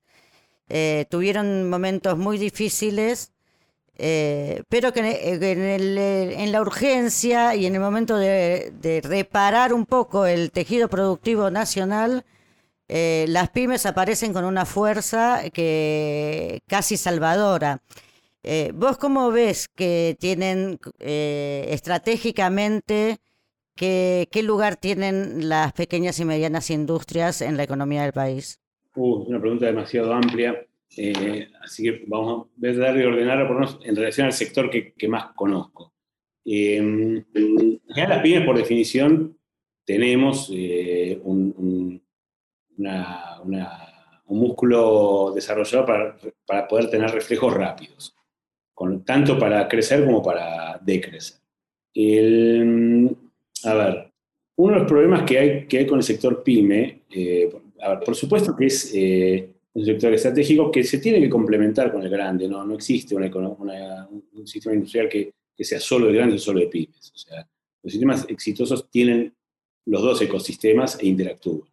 eh, 0.70 1.08
tuvieron 1.10 1.70
momentos 1.70 2.18
muy 2.18 2.38
difíciles, 2.38 3.34
eh, 3.98 4.64
pero 4.70 4.94
que 4.94 5.02
en, 5.34 6.52
la 6.54 6.62
urgencia 6.62 7.54
y 7.56 7.66
en 7.66 7.76
el 7.76 7.82
momento 7.82 8.16
de, 8.16 8.72
de 8.80 9.02
reparar 9.02 9.74
un 9.74 9.86
poco 9.86 10.26
el 10.26 10.52
tejido 10.52 10.88
productivo 10.88 11.52
nacional, 11.52 12.26
las 12.88 13.50
pymes 13.50 13.86
aparecen 13.86 14.32
con 14.32 14.46
una 14.46 14.66
fuerza 14.66 15.42
que 15.52 16.62
casi 16.68 16.96
salvadora. 16.96 17.82
Eh, 18.44 18.72
¿Vos 18.76 18.98
cómo 18.98 19.32
ves 19.32 19.70
que 19.70 20.18
tienen 20.20 20.78
eh, 21.00 21.66
estratégicamente, 21.70 23.20
qué, 23.74 24.28
lugar 24.44 24.76
tienen 24.76 25.48
las 25.48 25.72
pequeñas 25.72 26.20
y 26.20 26.26
medianas 26.26 26.70
industrias 26.70 27.42
en 27.42 27.56
la 27.56 27.64
economía 27.64 28.04
del 28.04 28.12
país? 28.12 28.60
Uh, 28.96 29.24
una 29.24 29.40
pregunta 29.40 29.66
demasiado 29.66 30.14
amplia, 30.14 30.62
eh, 30.98 31.48
así 31.62 31.84
que 31.84 32.04
vamos 32.06 32.48
a 32.48 32.50
ver 32.58 32.76
de 32.76 33.08
ordenar 33.08 33.50
en 33.84 33.96
relación 33.96 34.28
al 34.28 34.34
sector 34.34 34.70
que, 34.70 35.08
más 35.08 35.28
conozco. 35.36 35.94
en 36.44 37.26
general, 37.34 38.10
las 38.10 38.22
pymes, 38.22 38.46
por 38.46 38.58
definición, 38.58 39.38
tenemos 39.86 40.50
un, 40.50 42.04
músculo 44.28 45.32
desarrollado 45.34 45.86
para, 45.86 46.18
para 46.46 46.68
poder 46.68 46.90
tener 46.90 47.12
reflejos 47.12 47.54
rápidos 47.54 48.16
tanto 49.04 49.38
para 49.38 49.68
crecer 49.68 50.06
como 50.06 50.22
para 50.22 50.80
decrecer. 50.84 51.38
a 53.64 53.74
ver, 53.74 54.12
uno 54.56 54.74
de 54.74 54.80
los 54.80 54.88
problemas 54.88 55.24
que 55.24 55.40
hay, 55.40 55.66
que 55.68 55.80
hay 55.80 55.88
con 55.88 55.98
el 56.00 56.04
sector 56.04 56.44
pyme, 56.44 57.04
eh, 57.10 57.50
por 58.06 58.16
supuesto 58.16 58.56
que 58.56 58.68
es 58.68 58.92
eh, 58.94 59.50
un 59.74 59.86
sector 59.86 60.14
estratégico 60.14 60.72
que 60.72 60.84
se 60.84 61.00
tiene 61.00 61.20
que 61.20 61.30
complementar 61.30 61.92
con 61.92 62.04
el 62.04 62.10
grande, 62.10 62.48
no, 62.48 62.64
no 62.64 62.76
existe 62.76 63.16
una, 63.16 63.30
un 63.30 64.48
sistema 64.48 64.76
industrial 64.76 65.10
que, 65.10 65.34
que, 65.56 65.64
sea 65.64 65.80
solo 65.80 66.08
de 66.08 66.14
grandes 66.14 66.42
o 66.42 66.46
solo 66.46 66.60
de 66.60 66.68
pymes. 66.68 67.12
O 67.14 67.18
sea, 67.18 67.48
los 67.82 67.92
sistemas 67.92 68.26
exitosos 68.30 68.90
tienen 68.90 69.34
los 69.86 70.02
dos 70.02 70.22
ecosistemas 70.22 70.98
e 71.00 71.08
interactúan. 71.08 71.70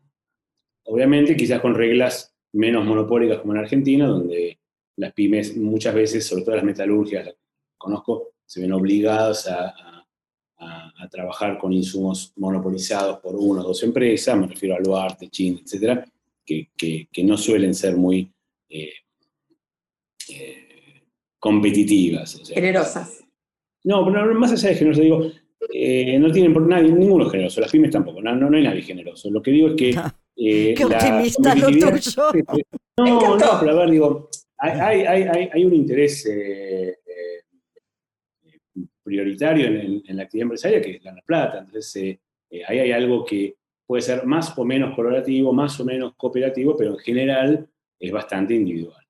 Obviamente, 0.85 1.37
quizás 1.37 1.61
con 1.61 1.75
reglas 1.75 2.35
menos 2.52 2.85
monopólicas 2.85 3.38
como 3.38 3.52
en 3.52 3.61
Argentina, 3.61 4.07
donde 4.07 4.59
las 5.00 5.12
pymes 5.14 5.57
muchas 5.57 5.95
veces, 5.95 6.26
sobre 6.26 6.45
todo 6.45 6.57
las 6.57 6.64
metalurgias, 6.64 7.25
las 7.25 7.35
conozco, 7.76 8.35
se 8.45 8.61
ven 8.61 8.73
obligadas 8.73 9.49
a, 9.49 9.75
trabajar 11.11 11.59
con 11.59 11.73
insumos 11.73 12.35
monopolizados 12.37 13.19
por 13.21 13.35
una 13.35 13.62
o 13.62 13.64
dos 13.64 13.83
empresas, 13.83 14.37
me 14.37 14.47
refiero 14.47 14.76
a 14.76 14.78
Luarte, 14.78 15.28
Chin, 15.28 15.59
etcétera, 15.64 16.04
que, 16.45 17.09
no 17.25 17.37
suelen 17.38 17.75
ser 17.75 17.97
muy 17.97 18.30
eh, 18.69 18.92
eh, 20.28 21.02
competitivas. 21.38 22.40
Generosas. 22.47 23.25
No, 23.83 24.04
pero 24.04 24.35
más 24.35 24.52
allá 24.52 24.69
de 24.69 24.75
generosas, 24.76 25.02
digo, 25.02 25.33
eh, 25.73 26.19
no 26.19 26.30
tienen 26.30 26.52
por 26.52 26.66
nadie, 26.69 26.92
ninguno 26.92 27.28
generoso, 27.28 27.62
las 27.62 27.73
pymes 27.73 27.90
tampoco, 27.90 28.21
no, 28.21 28.37
no, 28.37 28.57
hay 28.57 28.62
nadie 28.62 28.83
generoso. 28.83 29.30
Lo 29.30 29.42
que 29.42 29.50
digo 29.50 29.69
es 29.69 29.75
que. 29.75 29.90
Qué 30.37 30.85
optimista 30.85 31.54
lo 31.54 31.66
tuyo. 31.66 31.90
No, 32.99 33.37
no, 33.37 33.61
pero 33.61 33.73
a 33.73 33.75
ver, 33.75 33.90
digo, 33.90 34.30
hay, 34.61 35.64
un 35.64 35.75
interés 35.75 36.26
eh, 36.26 36.99
eh, 37.07 37.43
prioritario 39.02 39.67
en, 39.67 40.17
la 40.17 40.25
actividad 40.25 40.45
empresaria 40.45 40.81
que 40.81 40.97
es 40.97 41.05
la 41.05 41.17
plata. 41.25 41.59
Entonces, 41.61 42.19
eh, 42.50 42.62
ahí 42.67 42.79
hay 42.79 42.93
algo 42.93 43.25
que 43.25 43.57
puede 43.87 44.02
ser 44.02 44.25
más 44.26 44.57
o 44.57 44.64
menos 44.64 44.95
colaborativo, 44.95 45.52
más 45.52 45.79
o 45.81 45.85
menos 45.85 46.14
cooperativo, 46.14 46.76
pero 46.76 46.93
en 46.93 46.99
general 46.99 47.69
es 47.99 48.12
bastante 48.12 48.55
individual. 48.55 49.02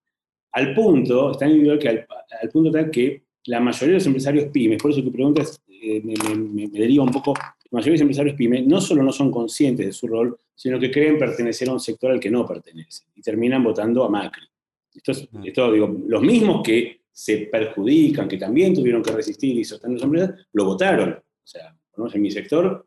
Al 0.52 0.75
punto, 0.75 1.33
es 1.33 1.38
tan 1.38 1.50
individual 1.50 1.78
que 1.78 1.88
al, 1.88 2.49
punto 2.50 2.71
tal 2.71 2.90
que 2.90 3.23
la 3.45 3.61
mayoría 3.61 3.88
de 3.88 3.95
los 3.95 4.07
empresarios 4.07 4.50
pymes, 4.52 4.80
por 4.80 4.90
eso 4.90 5.02
tu 5.02 5.12
pregunta 5.12 5.42
me, 5.69 6.35
me, 6.35 6.69
deriva 6.69 7.04
un 7.04 7.11
poco, 7.11 7.35
la 7.35 7.71
mayoría 7.71 7.92
de 7.92 7.99
los 7.99 8.00
empresarios 8.02 8.37
pymes 8.37 8.66
no 8.66 8.80
solo 8.80 9.02
no 9.02 9.12
son 9.12 9.30
conscientes 9.30 9.87
de 9.87 9.92
su 9.92 10.07
rol, 10.07 10.38
sino 10.54 10.78
que 10.78 10.90
creen 10.90 11.19
pertenecer 11.19 11.69
a 11.69 11.73
un 11.73 11.80
sector 11.80 12.11
al 12.11 12.21
que 12.21 12.30
no 12.30 12.47
pertenecen 12.47 13.09
y 13.14 13.23
terminan 13.23 13.62
votando 13.62 14.04
a 14.04 14.09
Macri. 14.09 14.50
Esto, 14.94 15.73
digo, 15.73 15.97
los 16.06 16.23
mismos 16.23 16.62
que 16.64 17.02
se 17.12 17.49
perjudican, 17.50 18.28
que 18.28 18.37
también 18.37 18.75
tuvieron 18.75 19.02
que 19.02 19.12
resistir 19.12 19.56
y 19.56 19.64
sostener 19.64 19.99
las 19.99 20.04
empresas, 20.04 20.47
lo 20.52 20.64
votaron. 20.64 21.11
O 21.12 21.47
sea, 21.47 21.76
en 22.12 22.23
mi 22.23 22.30
sector, 22.30 22.87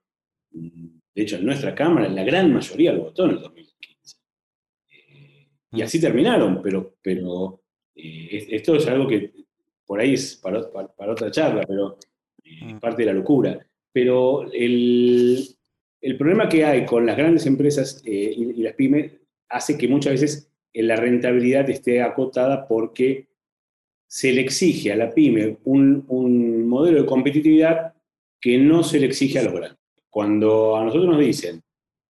mm, 0.51 0.87
de 1.15 1.21
hecho 1.21 1.37
en 1.37 1.45
nuestra 1.45 1.75
Cámara, 1.75 2.09
la 2.09 2.23
gran 2.23 2.53
mayoría 2.53 2.93
lo 2.93 3.03
votó 3.03 3.25
en 3.25 3.31
el 3.31 3.39
2015. 3.39 4.17
Eh, 4.89 5.47
y 5.71 5.81
así 5.81 6.01
terminaron, 6.01 6.61
pero, 6.61 6.95
pero 7.01 7.61
eh, 7.95 8.47
esto 8.51 8.75
es 8.75 8.87
algo 8.87 9.07
que 9.07 9.31
por 9.85 9.99
ahí 9.99 10.13
es 10.13 10.37
para, 10.37 10.59
otra 10.59 11.31
charla, 11.31 11.63
pero 11.67 11.97
eh, 12.43 12.75
parte 12.81 13.03
de 13.03 13.07
la 13.07 13.13
locura. 13.13 13.65
Pero 13.91 14.51
el, 14.51 15.55
problema 16.17 16.49
que 16.49 16.65
hay 16.65 16.85
con 16.85 17.05
las 17.05 17.15
grandes 17.15 17.45
empresas 17.45 18.01
y 18.05 18.61
las 18.61 18.73
pymes 18.73 19.13
hace 19.47 19.77
que 19.77 19.87
muchas 19.87 20.13
veces 20.13 20.52
la 20.73 20.95
rentabilidad 20.95 21.69
esté 21.69 22.01
acotada 22.01 22.67
porque 22.67 23.27
se 24.07 24.31
le 24.31 24.41
exige 24.41 24.91
a 24.91 24.95
la 24.95 25.11
pyme 25.11 25.57
un, 25.63 26.67
modelo 26.67 27.01
de 27.01 27.05
competitividad 27.05 27.93
que 28.39 28.57
no 28.57 28.83
se 28.83 28.99
le 28.99 29.07
exige 29.07 29.39
a 29.39 29.43
los 29.43 29.53
grandes. 29.53 29.79
Cuando 30.09 30.75
a 30.75 30.83
nosotros 30.83 31.09
nos 31.09 31.19
dicen, 31.19 31.61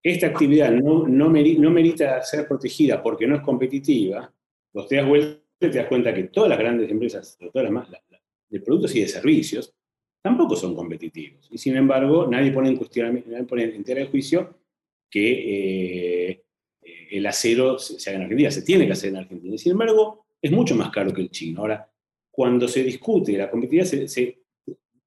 esta 0.02 0.28
actividad 0.28 0.72
no, 0.72 1.08
no, 1.08 1.30
merita 1.30 2.22
ser 2.22 2.48
protegida 2.48 3.02
porque 3.02 3.26
no 3.26 3.36
es 3.36 3.42
competitiva, 3.42 4.34
vos 4.74 4.88
te 4.88 4.98
das, 4.98 5.08
te 5.58 5.70
das 5.70 5.88
cuenta 5.88 6.14
que 6.14 6.24
todas 6.24 6.50
las 6.50 6.60
grandes 6.60 6.92
empresas, 6.92 7.38
todas 7.38 7.72
las, 7.72 7.88
de 8.50 8.60
productos 8.60 8.96
y 8.96 9.02
de 9.02 9.08
servicios, 9.08 9.74
tampoco 10.22 10.56
son 10.56 10.76
competitivos. 10.76 11.48
Y 11.52 11.58
sin 11.58 11.78
embargo, 11.78 12.28
nadie 12.28 12.52
pone 12.52 12.70
en 12.70 12.78
cuestión, 12.78 13.24
nadie 13.28 13.46
pone 13.46 13.64
en 13.64 13.84
tela 13.84 14.02
de 14.02 14.08
juicio 14.08 14.58
que 15.10 16.30
eh, 16.30 16.43
el 17.12 17.26
acero 17.26 17.78
se, 17.80 18.10
haga 18.10 18.18
en 18.18 18.24
Argentina, 18.24 18.52
se 18.52 18.62
tiene 18.62 18.86
que 18.86 18.94
hacer 18.94 19.10
en 19.10 19.18
Argentina. 19.18 19.58
Sin 19.58 19.72
embargo, 19.74 20.26
es 20.42 20.52
mucho 20.52 20.76
más 20.76 20.90
caro 20.92 21.14
que 21.14 21.22
el 21.22 21.32
chino. 21.32 21.62
Ahora, 21.62 21.90
cuando 22.32 22.68
se 22.68 22.84
discute 22.84 23.38
la 23.38 23.50
competitividad, 23.50 24.08
se, 24.08 24.40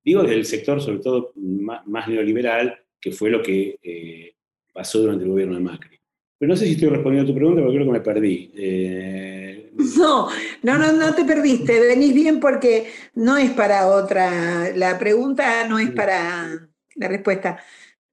digo 0.05 0.23
desde 0.23 0.37
el 0.37 0.45
sector 0.45 0.81
sobre 0.81 0.99
todo 0.99 1.33
más, 1.35 2.09
neoliberal, 2.09 2.79
que 3.01 3.13
fue 3.13 3.31
lo 3.31 3.43
que 3.43 3.79
eh, 3.83 4.35
pasó 4.73 5.01
durante 5.01 5.25
el 5.25 5.31
gobierno 5.31 5.55
de 5.55 5.61
Macri. 5.61 5.99
Pero 6.39 6.51
no 6.51 6.57
sé 6.57 6.67
si 6.67 6.73
estoy 6.73 6.91
respondiendo 6.91 7.31
a 7.31 7.33
tu 7.33 7.39
pregunta, 7.39 7.63
porque 7.63 7.77
creo 7.77 7.87
que 7.87 7.93
me 7.93 8.01
perdí. 8.01 8.51
Eh, 8.57 9.71
no, 9.97 10.29
no, 10.63 10.79
no, 10.79 10.93
no 10.93 11.15
te 11.15 11.25
perdiste. 11.25 11.81
Venís 11.81 12.15
bien 12.15 12.41
porque 12.41 12.91
no 13.15 13.37
es 13.37 13.51
para 13.53 13.89
otra. 13.89 14.71
La 14.75 14.99
pregunta 14.99 15.67
no 15.67 15.79
es 15.79 15.91
para. 15.91 16.69
La 16.95 17.09
respuesta 17.09 17.59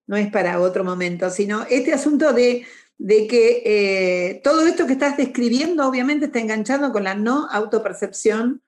no 0.08 0.18
es 0.18 0.30
para 0.30 0.60
otro 0.60 0.84
momento, 0.84 1.30
sino 1.30 1.66
este 1.70 1.94
asunto 1.94 2.34
de 2.34 2.66
de 2.98 3.28
que 3.28 3.62
eh, 3.66 4.42
todo 4.44 4.66
esto 4.66 4.88
que 4.88 4.94
estás 4.94 5.18
describiendo 5.18 5.88
obviamente 5.88 6.28
está 6.28 6.40
enganchando 6.40 6.92
con 6.92 7.04
la 7.04 7.16
no 7.16 7.48
autopercepción 7.50 8.62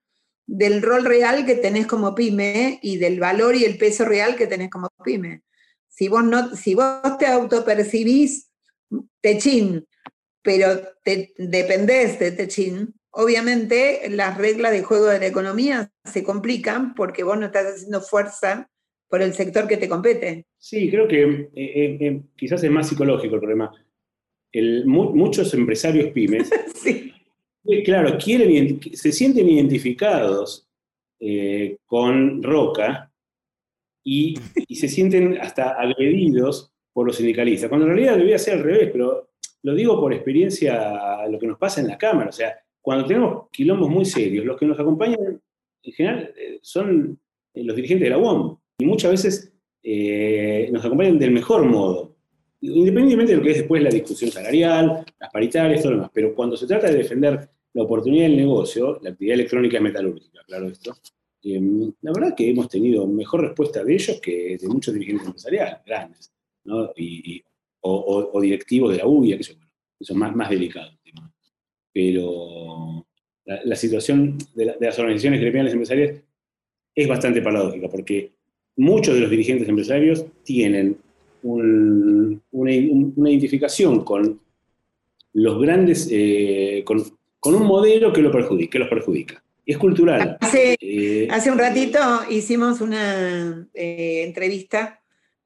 del 0.48 0.82
rol 0.82 1.05
real 1.05 1.46
que 1.46 1.55
tenés 1.55 1.88
como 1.88 2.13
pyme 2.13 2.79
y 2.82 2.98
del 2.98 3.20
valor 3.20 3.55
y 3.55 3.65
el 3.65 3.77
peso 3.77 4.05
real 4.05 4.36
que 4.36 4.48
tenés 4.48 4.70
como 4.70 4.89
pyme. 5.03 5.41
Si 5.88 6.08
vos, 6.08 6.24
no, 6.24 6.55
si 6.55 6.75
vos 6.75 7.17
te 7.17 7.27
autopercibís 7.27 8.51
techín, 9.22 9.88
pero 10.41 10.82
te, 11.03 11.34
dependés 11.38 12.20
de 12.20 12.32
techín, 12.32 12.94
obviamente 13.12 14.01
las 14.10 14.38
reglas 14.38 14.72
de 14.72 14.84
juego 14.84 15.05
de 15.05 15.20
la 15.20 15.27
economía 15.27 15.91
se 16.03 16.24
complican 16.24 16.94
porque 16.94 17.24
vos 17.24 17.39
no 17.39 17.48
estás 17.48 17.75
haciendo 17.75 18.01
fuerza 18.01 18.70
por 19.08 19.22
el 19.22 19.34
sector 19.34 19.67
que 19.67 19.77
te 19.77 19.89
compete. 19.89 20.46
Sí, 20.58 20.89
creo 20.91 21.08
que 21.08 21.50
eh, 21.55 21.98
eh, 22.01 22.22
quizás 22.36 22.63
es 22.63 22.72
más 22.72 22.89
psicológico 22.89 23.36
el 23.36 23.41
problema 23.41 23.72
muchos 24.85 25.53
empresarios 25.53 26.12
pymes, 26.12 26.50
claro, 27.85 28.17
quieren, 28.17 28.79
se 28.93 29.12
sienten 29.12 29.50
identificados 29.50 30.67
eh, 31.19 31.77
con 31.85 32.43
Roca 32.43 33.12
y, 34.03 34.35
se 34.69 34.88
sienten 34.88 35.38
hasta 35.39 35.71
agredidos 35.71 36.71
por 36.93 37.07
los 37.07 37.15
sindicalistas, 37.15 37.69
cuando 37.69 37.88
en 37.88 37.93
realidad 37.93 38.17
debería 38.17 38.38
ser 38.38 38.55
al 38.55 38.63
revés, 38.63 38.89
pero 38.91 39.29
lo 39.63 39.74
digo 39.74 40.00
por 40.00 40.13
experiencia, 40.13 41.27
lo 41.27 41.39
que 41.39 41.47
nos 41.47 41.57
pasa 41.57 41.81
en 41.81 41.88
la 41.88 41.97
Cámara, 41.97 42.29
o 42.29 42.33
sea, 42.33 42.55
cuando 42.81 43.05
tenemos 43.07 43.50
quilombos 43.51 43.89
muy 43.89 44.05
serios, 44.05 44.45
los 44.45 44.57
que 44.57 44.65
nos 44.65 44.79
acompañan 44.79 45.41
en 45.81 45.93
general 45.93 46.33
eh, 46.38 46.59
son 46.62 47.19
eh, 47.53 47.63
los 47.63 47.75
dirigentes 47.75 48.05
de 48.05 48.09
la 48.12 48.17
UOM, 48.17 48.57
y 48.77 48.85
muchas 48.85 49.12
veces 49.12 49.51
nos 50.71 50.83
acompañan 50.83 51.19
del 51.19 51.31
mejor 51.31 51.63
modo, 51.63 52.14
independientemente 52.62 53.33
de 53.33 53.38
lo 53.38 53.43
que 53.43 53.51
es 53.51 53.57
después 53.57 53.83
la 53.83 53.89
discusión 53.89 54.31
salarial, 54.31 55.05
las 55.19 55.31
paritarias, 55.31 55.81
todo 55.81 55.91
lo 55.91 55.97
demás, 55.97 56.12
pero 56.13 56.33
cuando 56.33 56.57
se 56.57 56.67
trata 56.67 56.88
de 56.88 56.97
defender 56.97 57.50
la 57.74 57.83
oportunidad 57.83 58.24
del 58.24 58.38
negocio, 58.38 59.00
la 59.01 59.12
actividad 59.12 59.35
electrónica 59.35 59.77
es 59.77 59.83
metalúrgica, 59.83 60.41
claro 60.47 60.67
esto, 60.67 60.95
Em, 61.47 61.93
la 62.01 62.12
verdad 62.12 62.35
que 62.35 62.50
hemos 62.50 62.67
tenido 62.67 63.05
mejor 63.05 63.41
respuesta 63.41 63.83
de 63.83 63.93
ellos 63.93 64.19
que 64.19 64.57
de 64.59 64.67
muchos 64.67 64.91
dirigentes 64.95 65.27
empresariales 65.27 65.77
grandes, 65.85 66.33
¿no? 66.63 66.91
y, 66.97 67.43
o, 67.81 68.41
directivos 68.41 68.91
de 68.91 68.97
la 68.97 69.05
UIA, 69.05 69.35
que 69.35 69.41
eso, 69.43 69.53
eso 70.00 70.13
es 70.13 70.17
más, 70.17 70.35
más. 70.35 70.50
Pero 71.93 73.05
la, 73.45 73.75
situación 73.75 74.39
de, 74.55 74.75
las 74.79 74.97
organizaciones 74.97 75.39
gremiales 75.39 75.74
empresariales 75.74 76.24
es 76.95 77.07
bastante 77.07 77.43
paradójica, 77.43 77.89
porque 77.89 78.33
muchos 78.77 79.13
de 79.13 79.21
los 79.21 79.29
dirigentes 79.29 79.69
empresarios 79.69 80.25
tienen 80.43 80.97
una, 81.45 82.71
identificación 82.71 84.03
con 84.03 84.39
los 85.33 85.61
grandes, 85.61 86.07
eh, 86.11 86.83
con, 86.85 87.03
un 87.43 87.63
modelo 87.63 88.11
que, 88.11 88.21
lo 88.21 88.31
perjudica, 88.31 88.71
que 88.71 88.79
los 88.79 88.89
perjudica. 88.89 89.43
Es 89.65 89.77
cultural. 89.77 90.37
Hace, 90.41 90.75
eh, 90.79 91.27
hace 91.29 91.51
un 91.51 91.57
ratito 91.57 91.99
hicimos 92.29 92.81
una 92.81 93.67
eh, 93.73 94.23
entrevista 94.25 95.01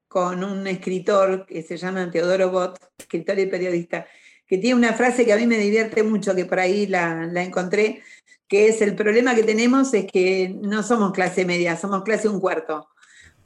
con 0.08 0.42
un 0.44 0.66
escritor 0.66 1.46
que 1.46 1.62
se 1.62 1.76
llama 1.76 2.10
Teodoro 2.10 2.50
Bot, 2.50 2.78
escritor 2.98 3.38
y 3.38 3.46
periodista, 3.46 4.06
que 4.46 4.58
tiene 4.58 4.76
una 4.76 4.92
frase 4.92 5.24
que 5.24 5.32
a 5.32 5.36
mí 5.36 5.46
me 5.46 5.58
divierte 5.58 6.02
mucho, 6.02 6.34
que 6.34 6.44
por 6.44 6.58
ahí 6.58 6.86
la, 6.86 7.26
la 7.26 7.42
encontré, 7.42 8.02
que 8.48 8.68
es 8.68 8.82
el 8.82 8.94
problema 8.96 9.34
que 9.34 9.44
tenemos 9.44 9.94
es 9.94 10.06
que 10.06 10.54
no 10.60 10.82
somos 10.82 11.12
clase 11.12 11.44
media, 11.44 11.76
somos 11.76 12.02
clase 12.02 12.28
un 12.28 12.40
cuarto, 12.40 12.88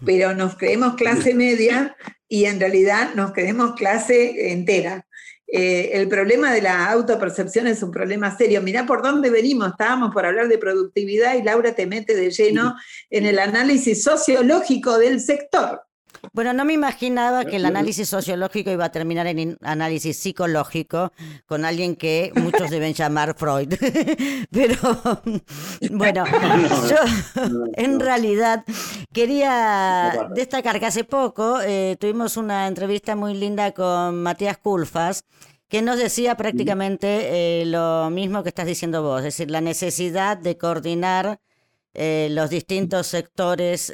pero 0.04 0.34
nos 0.34 0.56
creemos 0.56 0.94
clase 0.94 1.34
media 1.34 1.96
y 2.28 2.44
en 2.46 2.61
realidad 2.61 3.14
nos 3.14 3.32
creemos 3.32 3.75
clase 3.75 4.52
entera. 4.52 5.06
Eh, 5.46 5.90
el 6.00 6.08
problema 6.08 6.52
de 6.52 6.62
la 6.62 6.90
autopercepción 6.90 7.66
es 7.66 7.82
un 7.82 7.90
problema 7.90 8.37
serio. 8.37 8.62
Mirá 8.62 8.87
por 8.87 9.02
dónde 9.02 9.30
venimos. 9.30 9.68
Estábamos 9.68 10.12
por 10.12 10.26
hablar 10.26 10.49
de 10.49 10.58
productividad 10.58 11.37
y 11.37 11.42
Laura 11.42 11.75
te 11.75 11.87
mete 11.87 12.16
de 12.16 12.30
lleno 12.30 12.75
en 13.11 13.26
el 13.26 13.38
análisis 13.38 14.02
sociológico 14.02 14.99
del 14.99 15.20
sector. 15.20 15.82
Bueno, 16.32 16.52
no 16.52 16.64
me 16.64 16.73
imaginaba 16.73 17.44
que 17.44 17.56
el 17.56 17.66
análisis 17.66 18.08
sociológico 18.08 18.70
iba 18.70 18.87
a 18.87 18.92
terminar 18.92 19.26
en 19.26 19.58
análisis 19.62 20.16
psicológico 20.16 21.12
con 21.46 21.64
alguien 21.64 21.96
que 21.96 22.32
muchos 22.37 22.70
deben 22.70 22.94
llamar 22.94 23.34
Freud. 23.37 23.75
Pero 24.50 24.76
bueno, 25.90 26.25
yo 26.88 26.96
en 27.75 28.00
realidad 28.00 28.64
quería 29.14 30.28
destacar 30.35 30.80
que 30.80 30.87
hace 30.87 31.04
poco 31.04 31.61
eh, 31.62 31.97
tuvimos 31.99 32.37
una 32.37 32.66
entrevista 32.66 33.16
muy 33.16 33.35
linda 33.35 33.73
con 33.73 34.23
Matías 34.23 34.59
Culfas 34.59 35.25
que 35.68 35.80
nos 35.80 35.99
decía 35.99 36.37
prácticamente 36.37 37.62
eh, 37.62 37.64
lo 37.64 38.11
mismo 38.11 38.42
que 38.42 38.50
estás 38.50 38.66
diciendo 38.66 39.02
vos, 39.02 39.21
es 39.21 39.25
decir, 39.25 39.50
la 39.50 39.61
necesidad 39.61 40.37
de 40.37 40.59
coordinar 40.59 41.40
eh, 41.94 42.28
los 42.33 42.50
distintos 42.50 43.06
sectores 43.06 43.92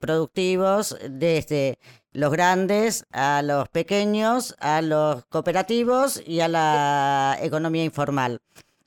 productivos, 0.00 0.96
desde 1.08 1.78
los 2.12 2.32
grandes 2.32 3.04
a 3.12 3.42
los 3.42 3.68
pequeños, 3.68 4.56
a 4.58 4.82
los 4.82 5.24
cooperativos 5.26 6.20
y 6.26 6.40
a 6.40 6.48
la 6.48 7.38
economía 7.40 7.84
informal 7.84 8.40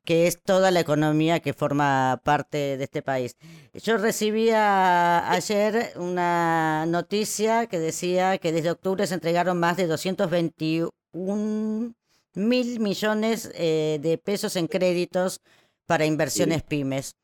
que 0.03 0.27
es 0.27 0.41
toda 0.41 0.71
la 0.71 0.79
economía 0.79 1.39
que 1.39 1.53
forma 1.53 2.21
parte 2.23 2.77
de 2.77 2.83
este 2.83 3.01
país. 3.01 3.37
Yo 3.73 3.97
recibía 3.97 5.31
ayer 5.31 5.93
una 5.95 6.85
noticia 6.87 7.67
que 7.67 7.79
decía 7.79 8.37
que 8.37 8.51
desde 8.51 8.71
octubre 8.71 9.07
se 9.07 9.15
entregaron 9.15 9.59
más 9.59 9.77
de 9.77 9.87
221 9.87 11.93
mil 12.35 12.79
millones 12.79 13.51
eh, 13.55 13.99
de 14.01 14.17
pesos 14.17 14.55
en 14.55 14.67
créditos 14.67 15.41
para 15.85 16.05
inversiones 16.05 16.63
pymes. 16.63 17.15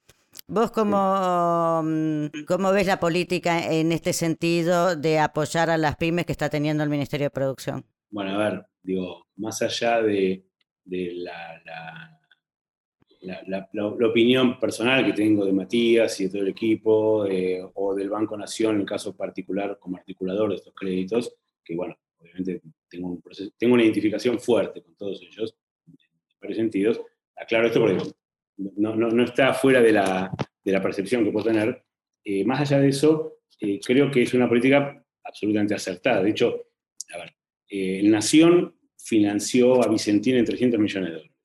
¿Vos 0.47 0.71
cómo, 0.71 1.81
mm, 1.83 2.45
cómo 2.47 2.71
ves 2.71 2.87
la 2.87 2.99
política 2.99 3.71
en 3.71 3.91
este 3.91 4.13
sentido 4.13 4.95
de 4.95 5.19
apoyar 5.19 5.69
a 5.69 5.77
las 5.77 5.95
pymes 5.95 6.25
que 6.25 6.31
está 6.31 6.49
teniendo 6.49 6.83
el 6.83 6.89
Ministerio 6.89 7.25
de 7.25 7.31
Producción? 7.31 7.85
Bueno, 8.09 8.31
a 8.31 8.37
ver, 8.37 8.65
digo, 8.81 9.27
más 9.35 9.61
allá 9.61 10.01
de, 10.01 10.45
la, 10.85 11.61
la, 11.65 12.18
opinión 14.05 14.59
personal 14.59 15.05
que 15.05 15.13
tengo 15.13 15.45
de 15.45 15.53
Matías 15.53 16.19
y 16.19 16.25
de 16.25 16.29
todo 16.29 16.41
el 16.41 16.47
equipo, 16.49 17.25
o 17.75 17.95
del 17.95 18.09
Banco 18.09 18.37
Nación 18.37 18.75
en 18.75 18.81
el 18.81 18.87
caso 18.87 19.15
particular 19.15 19.77
como 19.79 19.97
articulador 19.97 20.49
de 20.49 20.55
estos 20.55 20.73
créditos, 20.73 21.35
que 21.63 21.75
bueno, 21.75 21.97
obviamente 22.19 22.61
tengo, 22.89 23.09
un 23.09 23.23
tengo 23.57 23.73
una 23.73 23.83
identificación 23.83 24.39
fuerte 24.39 24.81
con 24.81 24.95
todos 24.95 25.21
ellos, 25.21 25.55
en 25.87 25.95
varios 26.41 26.57
sentidos. 26.57 27.01
Aclaro 27.35 27.67
esto 27.67 27.79
porque 27.79 27.97
no, 28.57 28.95
no, 28.95 29.23
está 29.23 29.53
fuera 29.53 29.81
de 29.81 29.91
la, 29.91 30.31
de 30.63 30.71
la, 30.71 30.81
percepción 30.81 31.23
que 31.23 31.31
puedo 31.31 31.45
tener. 31.45 31.83
Eh, 32.23 32.43
más 32.43 32.59
allá 32.59 32.79
de 32.79 32.89
eso, 32.89 33.39
eh, 33.59 33.79
creo 33.83 34.11
que 34.11 34.23
es 34.23 34.33
una 34.33 34.49
política 34.49 35.03
absolutamente 35.23 35.75
acertada. 35.75 36.21
De 36.21 36.31
hecho, 36.31 36.67
a 37.13 37.25
eh, 37.69 38.01
Nación 38.03 38.75
financió 38.97 39.81
a 39.83 39.87
Vicentín 39.87 40.35
en 40.35 40.45
300 40.45 40.79
millones 40.79 41.09
de 41.09 41.15
dólares 41.15 41.38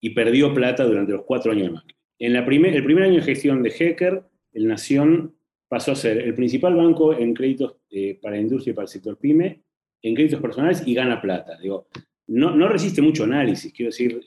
y 0.00 0.10
perdió 0.10 0.54
plata 0.54 0.84
durante 0.84 1.12
los 1.12 1.24
cuatro 1.24 1.52
años 1.52 1.68
de 1.68 1.72
Macri. 1.72 1.94
En 2.18 2.32
la 2.32 2.44
primer, 2.44 2.74
el 2.74 2.84
primer 2.84 3.04
año 3.04 3.16
de 3.16 3.22
gestión 3.22 3.62
de 3.62 3.70
Hecker, 3.70 4.22
el 4.52 4.66
Nación 4.66 5.34
pasó 5.68 5.92
a 5.92 5.96
ser 5.96 6.18
el 6.18 6.34
principal 6.34 6.74
banco 6.74 7.14
en 7.14 7.34
créditos 7.34 7.76
para 8.20 8.36
la 8.36 8.42
industria 8.42 8.72
y 8.72 8.74
para 8.74 8.84
el 8.84 8.90
sector 8.90 9.18
pyme, 9.18 9.62
en 10.02 10.14
créditos 10.14 10.40
personales 10.40 10.82
y 10.86 10.94
gana 10.94 11.20
plata. 11.20 11.58
Digo, 11.58 11.88
no, 12.28 12.54
no 12.54 12.68
resiste 12.68 13.02
mucho 13.02 13.24
análisis, 13.24 13.72
quiero 13.72 13.90
decir, 13.90 14.20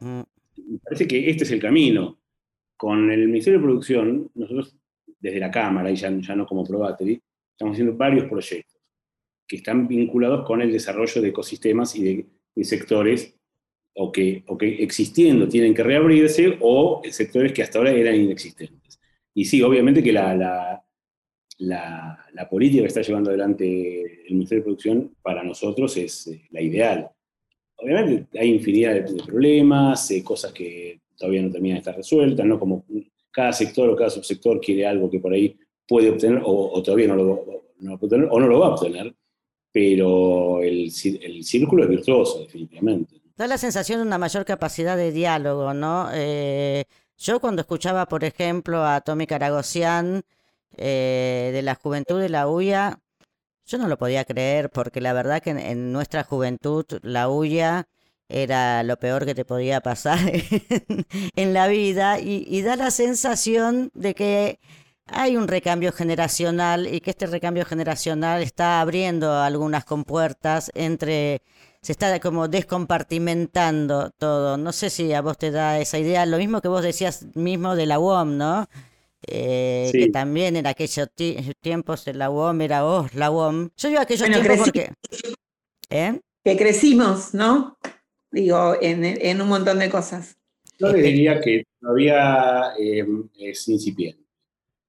mm 0.00 0.20
me 0.66 0.78
parece 0.78 1.06
que 1.06 1.30
este 1.30 1.44
es 1.44 1.50
el 1.50 1.60
camino. 1.60 2.18
Con 2.76 3.10
el 3.10 3.26
Ministerio 3.26 3.58
de 3.58 3.64
Producción, 3.64 4.30
nosotros 4.34 4.76
desde 5.18 5.40
la 5.40 5.50
Cámara, 5.50 5.90
y 5.90 5.96
ya, 5.96 6.10
no 6.10 6.46
como 6.46 6.64
Probattery, 6.64 7.20
estamos 7.50 7.74
haciendo 7.74 7.96
varios 7.96 8.26
proyectos 8.26 8.80
que 9.46 9.56
están 9.56 9.88
vinculados 9.88 10.46
con 10.46 10.60
el 10.60 10.70
desarrollo 10.70 11.20
de 11.20 11.28
ecosistemas 11.28 11.96
y 11.96 12.04
de, 12.04 12.26
sectores 12.64 13.37
o 13.98 14.12
que, 14.12 14.44
existiendo 14.78 15.48
tienen 15.48 15.74
que 15.74 15.82
reabrirse 15.82 16.56
o 16.60 17.02
sectores 17.10 17.52
que 17.52 17.62
hasta 17.62 17.78
ahora 17.78 17.92
eran 17.92 18.16
inexistentes. 18.16 19.00
Y 19.34 19.44
sí, 19.44 19.62
obviamente 19.62 20.02
que 20.02 20.12
la, 20.12 20.34
la, 21.58 22.24
la, 22.32 22.48
política 22.48 22.82
que 22.82 22.88
está 22.88 23.02
llevando 23.02 23.30
adelante 23.30 24.26
el 24.26 24.34
Ministerio 24.34 24.62
de 24.62 24.64
Producción 24.64 25.16
para 25.22 25.42
nosotros 25.42 25.96
es 25.96 26.26
eh, 26.28 26.42
la 26.50 26.60
ideal 26.60 27.10
obviamente 27.78 28.38
hay 28.38 28.50
infinidad 28.50 28.94
de, 28.94 29.22
problemas, 29.22 30.10
eh, 30.10 30.22
cosas 30.22 30.52
que 30.52 31.00
todavía 31.16 31.42
no 31.42 31.50
terminan 31.50 31.76
de 31.76 31.80
estar 31.80 31.96
resueltas, 31.96 32.44
¿no? 32.44 32.58
Como 32.58 32.84
cada 33.30 33.52
sector 33.52 33.88
o 33.88 33.96
cada 33.96 34.10
subsector 34.10 34.60
quiere 34.60 34.86
algo 34.86 35.10
que 35.10 35.20
por 35.20 35.32
ahí 35.32 35.56
puede 35.86 36.10
obtener 36.10 36.42
o, 36.44 36.82
todavía 36.82 37.08
no 37.08 37.16
lo, 37.16 37.44
puede 37.78 37.94
obtener 37.94 38.28
o 38.30 38.40
no 38.40 38.46
lo 38.46 38.60
va 38.60 38.66
a 38.66 38.70
obtener, 38.70 39.14
pero 39.72 40.62
el, 40.62 40.90
círculo 40.90 41.84
es 41.84 41.88
virtuoso, 41.88 42.40
definitivamente. 42.40 43.17
Da 43.38 43.46
la 43.46 43.56
sensación 43.56 44.00
de 44.00 44.06
una 44.06 44.18
mayor 44.18 44.44
capacidad 44.44 44.96
de 44.96 45.12
diálogo, 45.12 45.72
¿no? 45.72 46.08
Eh, 46.12 46.86
yo 47.16 47.38
cuando 47.38 47.60
escuchaba, 47.62 48.06
por 48.06 48.24
ejemplo, 48.24 48.84
a 48.84 49.00
Tommy 49.00 49.28
Caragosian 49.28 50.24
eh, 50.76 51.50
de 51.52 51.62
la 51.62 51.76
Juventud 51.76 52.20
de 52.20 52.30
la 52.30 52.48
UIA, 52.48 52.98
yo 53.64 53.78
no 53.78 53.86
lo 53.86 53.96
podía 53.96 54.24
creer 54.24 54.70
porque 54.70 55.00
la 55.00 55.12
verdad 55.12 55.40
que 55.40 55.50
en, 55.50 55.92
nuestra 55.92 56.24
juventud 56.24 56.84
la 57.02 57.28
huya 57.28 57.86
era 58.28 58.82
lo 58.82 58.98
peor 58.98 59.24
que 59.24 59.36
te 59.36 59.44
podía 59.44 59.80
pasar 59.80 60.18
en, 61.36 61.54
la 61.54 61.68
vida 61.68 62.18
y, 62.18 62.62
da 62.62 62.74
la 62.74 62.90
sensación 62.90 63.92
de 63.94 64.14
que 64.14 64.58
hay 65.06 65.36
un 65.36 65.46
recambio 65.46 65.92
generacional 65.92 66.92
y 66.92 67.00
que 67.00 67.10
este 67.10 67.26
recambio 67.26 67.64
generacional 67.64 68.42
está 68.42 68.80
abriendo 68.80 69.32
algunas 69.40 69.84
compuertas 69.84 70.72
entre 70.74 71.42
se 71.80 71.92
está 71.92 72.18
como 72.20 72.48
descompartimentando 72.48 74.10
todo. 74.18 74.56
No 74.56 74.72
sé 74.72 74.90
si 74.90 75.12
a 75.12 75.20
vos 75.20 75.38
te 75.38 75.50
da 75.50 75.80
esa 75.80 75.98
idea, 75.98 76.26
lo 76.26 76.38
mismo 76.38 76.60
que 76.60 76.68
vos 76.68 76.82
decías 76.82 77.26
mismo 77.34 77.76
de 77.76 77.86
la 77.86 77.98
UOM, 77.98 78.36
¿no? 78.36 78.68
Eh, 79.26 79.90
que 79.92 80.10
también 80.10 80.56
en 80.56 80.66
aquellos 80.66 81.08
tiempos 81.60 82.06
la 82.06 82.30
UOM 82.30 82.60
era 82.60 82.86
oh, 82.86 83.06
la 83.14 83.30
UOM. 83.30 83.70
Yo 83.76 83.88
digo 83.88 84.00
aquellos 84.00 84.28
tiempos 84.28 84.58
porque... 84.58 84.92
¿eh? 85.90 86.20
Que 86.44 86.56
crecimos, 86.56 87.34
¿no? 87.34 87.78
Digo, 88.30 88.76
en, 88.80 89.40
un 89.40 89.48
montón 89.48 89.78
de 89.78 89.90
cosas. 89.90 90.36
Yo 90.78 90.92
le 90.92 91.02
diría 91.02 91.40
que 91.40 91.64
todavía 91.80 92.72
em, 92.78 93.28
es 93.36 93.66
incipiente. 93.68 94.22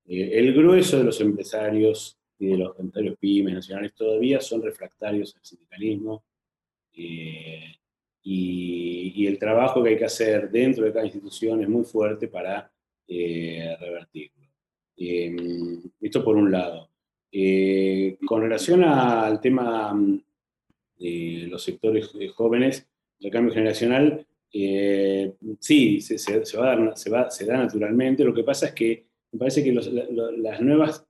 Eh, 0.05 0.31
el 0.33 0.53
grueso 0.53 0.97
de 0.97 1.05
los 1.05 1.19
empresarios 1.21 2.17
y 2.37 2.47
de 2.47 2.57
los 2.57 2.79
empresarios 2.79 3.17
pymes 3.19 3.53
nacionales 3.53 3.93
todavía 3.95 4.39
son 4.39 4.61
refractarios 4.61 5.35
al 5.35 5.45
sindicalismo 5.45 6.23
y, 6.99 7.79
y, 8.23 9.27
el 9.27 9.37
trabajo 9.37 9.83
que 9.83 9.89
hay 9.91 9.97
que 9.97 10.05
hacer 10.05 10.49
dentro 10.49 10.85
de 10.85 10.93
cada 10.93 11.05
institución 11.05 11.61
es 11.61 11.69
muy 11.69 11.83
fuerte 11.83 12.27
para 12.27 12.71
eh, 13.07 13.75
revertirlo. 13.79 14.47
Em, 14.97 15.81
esto 16.01 16.23
por 16.23 16.35
un 16.35 16.51
lado. 16.51 16.89
Eh, 17.31 18.17
con 18.25 18.41
relación 18.41 18.83
al 18.83 19.39
tema 19.39 19.93
mm, 19.93 20.21
de 20.99 21.47
los 21.49 21.63
sectores 21.63 22.11
jóvenes, 22.35 22.87
el 23.19 23.31
cambio 23.31 23.53
generacional, 23.53 24.25
eh, 24.51 25.33
sí, 25.59 26.01
se, 26.01 26.15
va 26.57 26.71
a 26.71 26.75
dar, 26.75 26.97
se, 26.97 27.09
va, 27.09 27.29
se 27.29 27.45
da 27.45 27.57
naturalmente. 27.57 28.23
Lo 28.23 28.33
que 28.33 28.43
pasa 28.43 28.67
es 28.67 28.73
que 28.73 29.05
me 29.31 29.39
parece 29.39 29.63
que 29.63 29.71
las 29.71 30.61
nuevas, 30.61 31.05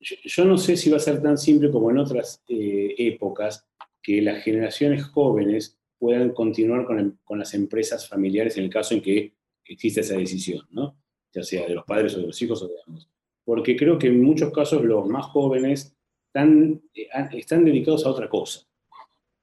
yo, 0.00 0.44
no 0.44 0.58
sé 0.58 0.76
si 0.76 0.90
va 0.90 0.96
a 0.96 1.00
ser 1.00 1.22
tan 1.22 1.38
simple 1.38 1.70
como 1.70 1.90
en 1.90 1.98
otras 1.98 2.42
eh, 2.48 2.94
épocas, 2.98 3.66
que 4.02 4.20
las 4.22 4.42
generaciones 4.42 5.04
jóvenes 5.04 5.78
puedan 5.98 6.30
continuar 6.30 6.84
con, 6.84 7.18
con, 7.24 7.38
las 7.38 7.54
empresas 7.54 8.08
familiares 8.08 8.56
en 8.56 8.64
el 8.64 8.70
caso 8.70 8.94
en 8.94 9.02
que 9.02 9.34
exista 9.64 10.00
esa 10.00 10.16
decisión, 10.16 10.66
¿no? 10.70 10.96
ya 11.32 11.42
sea 11.42 11.66
de 11.66 11.74
los 11.74 11.84
padres 11.84 12.14
o 12.14 12.20
de 12.20 12.26
los 12.26 12.42
hijos 12.42 12.62
o 12.62 12.68
de 12.68 12.74
ambos. 12.86 13.08
Porque 13.44 13.76
creo 13.76 13.98
que 13.98 14.08
en 14.08 14.22
muchos 14.22 14.52
casos 14.52 14.84
los 14.84 15.06
más 15.08 15.26
jóvenes 15.26 15.96
están, 16.26 16.82
eh, 16.94 17.08
están 17.32 17.64
dedicados 17.64 18.04
a 18.04 18.10
otra 18.10 18.28
cosa, 18.28 18.66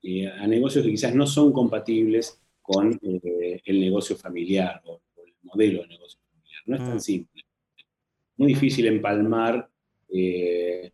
eh, 0.03 0.27
a 0.27 0.45
negocios 0.47 0.85
que 0.85 0.91
quizás 0.91 1.15
no 1.15 1.25
son 1.25 1.51
compatibles 1.51 2.39
con 2.61 2.99
el 3.01 3.79
negocio 3.79 4.15
familiar 4.15 4.81
o, 4.85 5.01
el 5.25 5.33
modelo 5.41 5.81
de 5.81 5.87
negocio 5.87 6.19
familiar. 6.29 6.61
No 6.65 6.75
es 6.75 6.81
tan 6.81 6.97
mm. 6.97 6.99
simple 6.99 7.43
muy 8.39 8.47
difícil 8.47 8.87
empalmar 8.87 9.69
eh, 10.07 10.91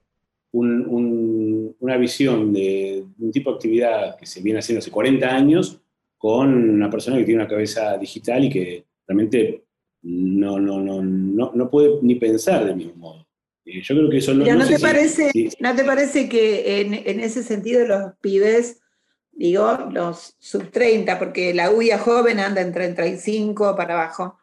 una 0.58 1.98
visión 1.98 2.54
de 2.54 3.04
un 3.20 3.32
tipo 3.32 3.50
de 3.50 3.56
actividad 3.56 4.18
que 4.18 4.26
se 4.26 4.42
viene 4.42 4.60
haciendo 4.60 4.80
hace 4.80 4.92
40 4.92 5.28
años 5.28 5.82
con 6.18 6.70
una 6.70 6.90
persona 6.90 7.18
que 7.18 7.24
tiene 7.26 7.42
una 7.42 7.50
cabeza 7.50 7.98
digital 7.98 8.44
y 8.46 8.50
que 8.50 8.86
realmente 9.06 9.66
no, 10.02 10.60
no, 10.60 10.80
no, 10.82 11.52
no, 11.54 11.70
puede 11.70 12.00
ni 12.02 12.16
pensar 12.16 12.66
del 12.66 12.76
mismo 12.76 12.96
modo. 12.96 13.28
Eh, 13.66 13.82
yo 13.82 13.96
creo 13.96 14.10
que 14.10 14.18
eso 14.18 14.34
no, 14.34 14.46
no, 14.46 14.68
te 14.68 14.80
parece, 14.80 15.32
¿No 15.60 15.76
te 15.76 15.84
parece 15.84 16.30
que 16.30 16.82
en, 16.82 16.94
en, 16.94 17.20
ese 17.20 17.44
sentido 17.44 17.86
los 17.88 18.14
pibes, 18.22 18.82
digo, 19.32 19.90
los 19.92 20.36
sub 20.40 20.70
30, 20.72 21.18
porque 21.20 21.54
la 21.54 21.72
UIA 21.72 21.98
joven 21.98 22.40
anda 22.40 22.62
en 22.62 22.72
35 22.72 23.76
para 23.76 23.96
abajo, 23.96 24.38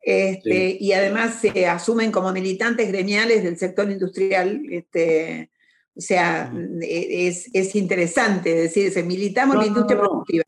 este, 0.00 0.76
y 0.80 0.92
además 0.92 1.40
se 1.40 1.66
asumen 1.66 2.12
como 2.12 2.32
militantes 2.32 2.88
gremiales 2.88 3.42
del 3.42 3.58
sector 3.58 3.90
industrial. 3.90 4.62
Este, 4.70 5.50
o 5.94 6.00
sea, 6.00 6.52
e, 6.82 7.28
es, 7.28 7.74
interesante 7.74 8.54
decir, 8.54 8.92
militamos 9.04 9.56
la 9.56 9.66
industria 9.66 9.98
productiva. 9.98 10.44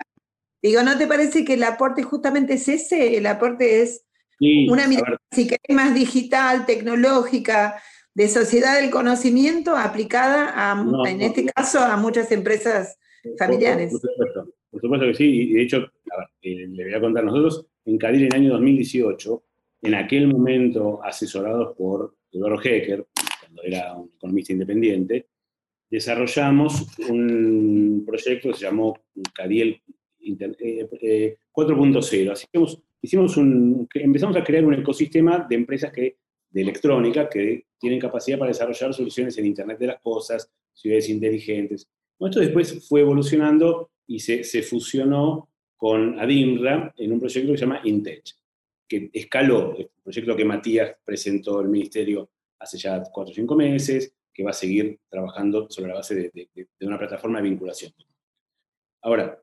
Digo, 0.63 0.83
¿no 0.83 0.97
te 0.97 1.07
parece 1.07 1.45
que 1.45 1.55
el 1.55 1.63
aporte 1.65 2.03
justamente 2.03 2.55
es 2.55 2.69
ese? 2.69 3.17
El 3.17 3.27
aporte 3.27 3.83
es 3.83 4.05
una 4.69 4.87
mirada, 4.87 5.19
si 5.31 5.47
querés, 5.47 5.75
más 5.77 5.95
digital, 5.95 6.67
tecnológica, 6.67 7.83
de 8.15 8.29
sociedad 8.29 8.81
del 8.81 8.91
conocimiento 8.91 9.77
aplicada, 9.77 10.53
a, 10.55 11.09
en 11.09 11.21
este 11.21 11.47
caso, 11.47 11.81
a 11.81 11.97
muchas 11.97 12.31
empresas 12.33 12.99
familiares. 13.39 13.91
Por, 13.91 14.01
supuesto, 14.01 14.55
por 14.71 14.81
supuesto, 14.81 15.07
que 15.07 15.15
sí, 15.15 15.25
y 15.25 15.53
de 15.55 15.63
hecho, 15.63 15.79
eh, 16.43 16.67
le 16.69 16.85
voy 16.85 16.95
a 16.95 17.01
contar, 17.01 17.25
nosotros 17.25 17.70
en 17.85 17.99
Cadil 17.99 18.23
en 18.23 18.29
el 18.29 18.35
año 18.35 18.53
2018 18.53 19.43
en 19.83 19.95
aquel 19.95 20.27
momento 20.29 21.03
asesorados 21.03 21.77
por 21.77 22.15
Eduardo 22.33 22.61
Hecker, 22.63 23.07
cuando 23.41 23.63
era 23.63 23.95
un 23.97 24.11
economista 24.15 24.53
independiente, 24.53 25.27
desarrollamos 25.91 26.87
un 27.09 28.05
proyecto 28.07 28.51
que 28.51 28.55
se 28.57 28.65
llamó 28.65 28.99
Cadiel 29.35 29.81
4.0. 30.23 32.13
Eh, 32.21 32.49
eh, 32.53 32.83
hicimos 33.03 33.37
un, 33.37 33.89
empezamos 33.95 34.37
a 34.37 34.45
crear 34.45 34.65
un 34.65 34.75
ecosistema 34.75 35.47
de 35.49 35.57
empresas 35.57 35.93
que, 35.93 36.19
de 36.51 36.61
electrónica 36.61 37.29
que 37.29 37.67
tienen 37.79 37.99
capacidad 37.99 38.39
para 38.39 38.51
desarrollar 38.51 38.95
soluciones 38.95 39.37
en 39.39 39.47
Internet 39.47 39.79
de 39.79 39.87
las 39.89 40.01
Cosas, 40.01 40.51
ciudades 40.73 41.09
inteligentes. 41.09 41.89
esto 42.21 42.41
después 42.41 42.87
fue 42.87 43.01
evolucionando 43.01 43.91
y 44.07 44.21
se, 44.21 44.45
se 44.45 44.63
fusionó 44.63 45.50
con 45.81 46.21
Adimra 46.21 46.93
en 46.95 47.13
un 47.13 47.19
proyecto 47.19 47.53
que 47.53 47.57
se 47.57 47.65
llama 47.65 47.81
Intech 47.85 48.35
que 48.87 49.09
escaló, 49.15 49.75
el 49.79 49.89
proyecto 50.03 50.37
que 50.37 50.45
Matías 50.45 50.97
presentó 51.05 51.61
al 51.61 51.69
ministerio 51.69 52.29
hace 52.59 52.77
ya 52.77 53.01
cuatro 53.05 53.31
o 53.31 53.35
cinco 53.35 53.55
meses, 53.55 54.13
que 54.35 54.43
va 54.43 54.51
a 54.51 54.53
seguir 54.53 54.99
trabajando 55.09 55.71
sobre 55.71 55.89
la 55.89 55.95
base 55.95 56.31
de, 56.35 56.69
una 56.81 56.99
plataforma 56.99 57.41
de 57.41 57.49
vinculación. 57.49 57.93
Ahora, 59.03 59.41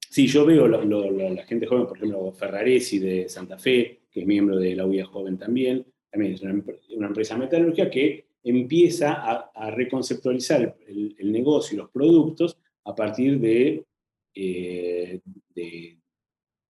sí, 0.00 0.26
yo 0.26 0.44
veo 0.46 0.66
la, 0.66 1.44
gente 1.44 1.66
joven, 1.66 1.86
por 1.86 1.98
ejemplo, 1.98 2.32
Ferraresi 2.32 2.98
de 2.98 3.28
Santa 3.28 3.58
Fe, 3.58 4.00
que 4.10 4.20
es 4.20 4.26
miembro 4.26 4.56
de 4.56 4.74
la 4.74 4.86
UIA 4.86 5.04
Joven 5.04 5.38
también, 5.38 5.86
también 6.10 6.32
es 6.32 6.42
una, 6.42 7.06
empresa 7.06 7.36
metalúrgica 7.36 7.90
que 7.90 8.26
empieza 8.42 9.12
a, 9.54 9.70
reconceptualizar 9.70 10.76
el, 10.86 11.30
negocio 11.30 11.74
y 11.74 11.78
los 11.78 11.90
productos 11.90 12.58
a 12.84 12.94
partir 12.94 13.38
de, 13.38 13.84
eh, 14.34 15.20
de, 15.54 15.98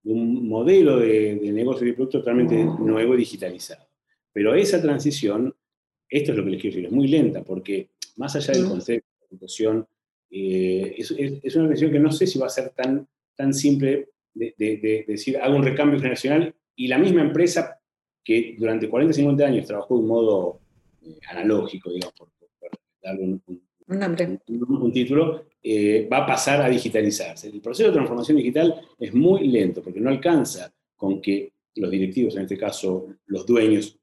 un 0.04 0.48
modelo 0.48 0.98
de, 0.98 1.38
negocio 1.52 1.86
y 1.86 1.90
de 1.90 1.94
producto 1.94 2.18
totalmente 2.18 2.64
nuevo 2.64 3.14
y 3.14 3.18
digitalizado. 3.18 3.86
Pero 4.32 4.54
esa 4.54 4.80
transición, 4.80 5.54
esto 6.08 6.32
es 6.32 6.38
lo 6.38 6.44
que 6.44 6.50
les 6.50 6.60
quiero 6.60 6.74
decir, 6.74 6.86
es 6.86 6.92
muy 6.92 7.08
lenta, 7.08 7.42
porque 7.42 7.90
más 8.16 8.34
allá 8.36 8.54
del 8.54 8.68
concepto 8.68 9.06
de 9.20 9.26
educación, 9.30 9.86
eh, 10.30 10.94
es, 10.96 11.10
una 11.10 11.66
transición 11.66 11.92
que 11.92 11.98
no 11.98 12.12
sé 12.12 12.26
si 12.26 12.38
va 12.38 12.46
a 12.46 12.50
ser 12.50 12.70
tan, 12.70 13.06
tan 13.34 13.52
simple 13.52 14.08
de, 14.34 15.04
decir, 15.06 15.36
hago 15.38 15.56
un 15.56 15.64
recambio 15.64 15.98
generacional 15.98 16.54
y 16.76 16.86
la 16.86 16.98
misma 16.98 17.22
empresa 17.22 17.80
que 18.22 18.54
durante 18.58 18.88
40, 18.88 19.14
50 19.14 19.44
años 19.44 19.66
trabajó 19.66 19.94
de 19.94 20.00
un 20.00 20.06
modo 20.06 20.60
eh, 21.02 21.18
analógico, 21.30 21.90
digamos, 21.90 22.14
por, 22.14 22.28
darle 23.02 23.24
un, 23.24 23.42
un, 23.86 24.92
título, 24.92 25.47
eh, 25.62 26.08
va 26.10 26.18
a 26.18 26.26
pasar 26.26 26.62
a 26.62 26.68
digitalizarse. 26.68 27.48
El 27.48 27.60
proceso 27.60 27.88
de 27.88 27.94
transformación 27.94 28.36
digital 28.36 28.80
es 28.98 29.12
muy 29.14 29.48
lento 29.48 29.82
porque 29.82 30.00
no 30.00 30.10
alcanza 30.10 30.72
con 30.96 31.20
que 31.20 31.52
los 31.76 31.90
directivos, 31.90 32.36
en 32.36 32.42
este 32.42 32.56
caso 32.56 33.06
los 33.26 33.46
dueños, 33.46 33.98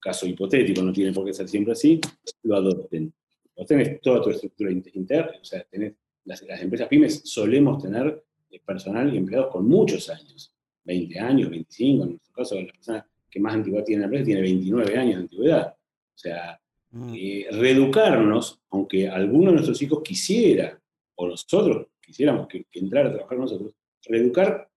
caso 0.00 0.26
hipotético, 0.26 0.82
no 0.82 0.92
tiene 0.92 1.12
por 1.12 1.24
qué 1.24 1.32
ser 1.32 1.48
siempre 1.48 1.72
así, 1.72 2.00
lo 2.42 2.56
adopten. 2.56 3.12
Vos 3.56 3.66
tenés 3.66 4.00
toda 4.00 4.22
tu 4.22 4.30
estructura 4.30 4.70
interna, 4.70 5.32
o 5.40 5.44
sea, 5.44 5.64
tenés 5.64 5.94
las, 6.24 6.42
empresas 6.42 6.88
pymes 6.88 7.22
solemos 7.24 7.82
tener 7.82 8.22
personal 8.64 9.12
y 9.12 9.18
empleados 9.18 9.50
con 9.52 9.66
muchos 9.66 10.08
años, 10.10 10.52
20 10.84 11.18
años, 11.18 11.50
25, 11.50 12.04
en 12.04 12.10
nuestro 12.10 12.32
caso 12.32 12.60
la 12.60 12.66
persona 12.66 13.06
que 13.30 13.40
más 13.40 13.54
antigüedad 13.54 13.84
tiene 13.84 14.00
la 14.00 14.06
empresa 14.06 14.24
tiene 14.24 14.40
29 14.42 14.96
años 14.96 15.14
de 15.14 15.20
antigüedad. 15.20 15.74
O 15.74 16.18
sea, 16.18 16.60
Mm. 16.90 17.14
Eh, 17.14 17.46
reeducarnos, 17.50 18.60
aunque 18.70 19.08
alguno 19.08 19.46
de 19.46 19.56
nuestros 19.56 19.80
hijos 19.82 20.02
quisiera, 20.02 20.80
o 21.18 21.28
nosotros 21.28 21.88
quisiéramos 22.00 22.48
que, 22.48 22.66
entrar 22.72 23.06
a 23.06 23.12
trabajar 23.12 23.38
nosotros, 23.38 23.74
reeducar 24.04 24.68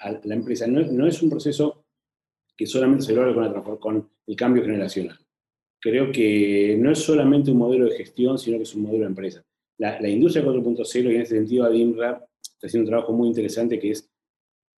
a, 0.00 0.12
la 0.24 0.34
empresa 0.34 0.66
no, 0.66 1.06
es 1.06 1.22
un 1.22 1.30
proceso 1.30 1.84
que 2.56 2.66
solamente 2.66 3.04
se 3.04 3.14
logra 3.14 3.62
con, 3.78 4.10
el 4.26 4.36
cambio 4.36 4.62
generacional. 4.62 5.18
Creo 5.80 6.12
que 6.12 6.76
no 6.78 6.92
es 6.92 6.98
solamente 6.98 7.50
un 7.50 7.58
modelo 7.58 7.86
de 7.86 7.96
gestión, 7.96 8.38
sino 8.38 8.58
que 8.58 8.64
es 8.64 8.74
un 8.74 8.82
modelo 8.82 9.00
de 9.00 9.06
empresa. 9.06 9.44
La, 9.78 10.00
la 10.00 10.08
industria 10.08 10.44
4.0, 10.44 11.10
y 11.10 11.14
en 11.14 11.20
ese 11.22 11.36
sentido 11.36 11.64
ADIMRA 11.64 12.24
está 12.40 12.66
haciendo 12.66 12.86
un 12.86 12.90
trabajo 12.90 13.12
muy 13.12 13.28
interesante 13.28 13.78
que 13.78 13.90
es 13.90 14.08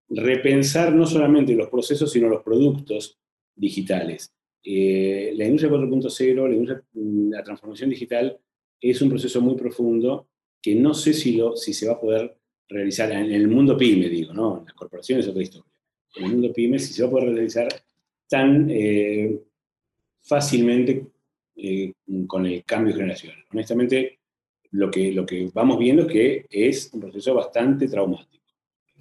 repensar 0.09 0.95
no 0.95 1.07
solamente 1.07 1.55
los 1.55 1.69
procesos, 1.69 2.11
sino 2.13 2.29
los 2.29 2.43
productos 2.43 3.19
digitales. 3.55 4.35
Eh, 4.63 5.33
la 5.37 5.45
industria 5.45 5.71
4.0, 5.71 6.83
mm, 6.93 7.31
la, 7.31 7.43
transformación 7.43 7.91
digital, 7.91 8.39
es 8.81 9.03
un 9.03 9.11
proceso 9.11 9.41
muy 9.41 9.57
profundo 9.57 10.29
que 10.65 10.75
no 10.75 10.95
sé 10.95 11.13
si, 11.13 11.33
lo, 11.37 11.55
si 11.57 11.75
se 11.75 11.87
va 11.87 11.93
a 11.93 12.01
poder 12.01 12.39
realizar 12.71 13.13
en 13.13 13.31
el 13.31 13.49
mundo 13.49 13.77
pyme, 13.77 14.09
digo, 14.09 14.33
¿no? 14.33 14.61
En 14.61 14.65
las 14.65 14.73
corporaciones 14.73 15.27
es 15.27 15.31
otra 15.31 15.43
historia. 15.43 15.71
En 16.17 16.25
el 16.25 16.31
mundo 16.31 16.53
pyme, 16.55 16.79
si 16.79 16.95
se 16.95 17.03
va 17.03 17.09
a 17.09 17.11
poder 17.11 17.35
realizar 17.35 17.69
tan 18.27 18.71
eh, 18.71 19.43
fácilmente 20.23 21.07
eh, 21.57 21.93
con 22.27 22.47
el 22.47 22.65
cambio 22.65 22.95
generacional. 22.95 23.45
Honestamente, 23.53 24.21
lo 24.71 24.91
que, 24.91 25.13
lo 25.13 25.27
que 25.27 25.51
vamos 25.53 25.79
viendo 25.79 26.07
es 26.07 26.09
que 26.11 26.47
es 26.49 26.91
un 26.95 27.01
proceso 27.01 27.35
bastante 27.35 27.87
traumático. 27.87 28.44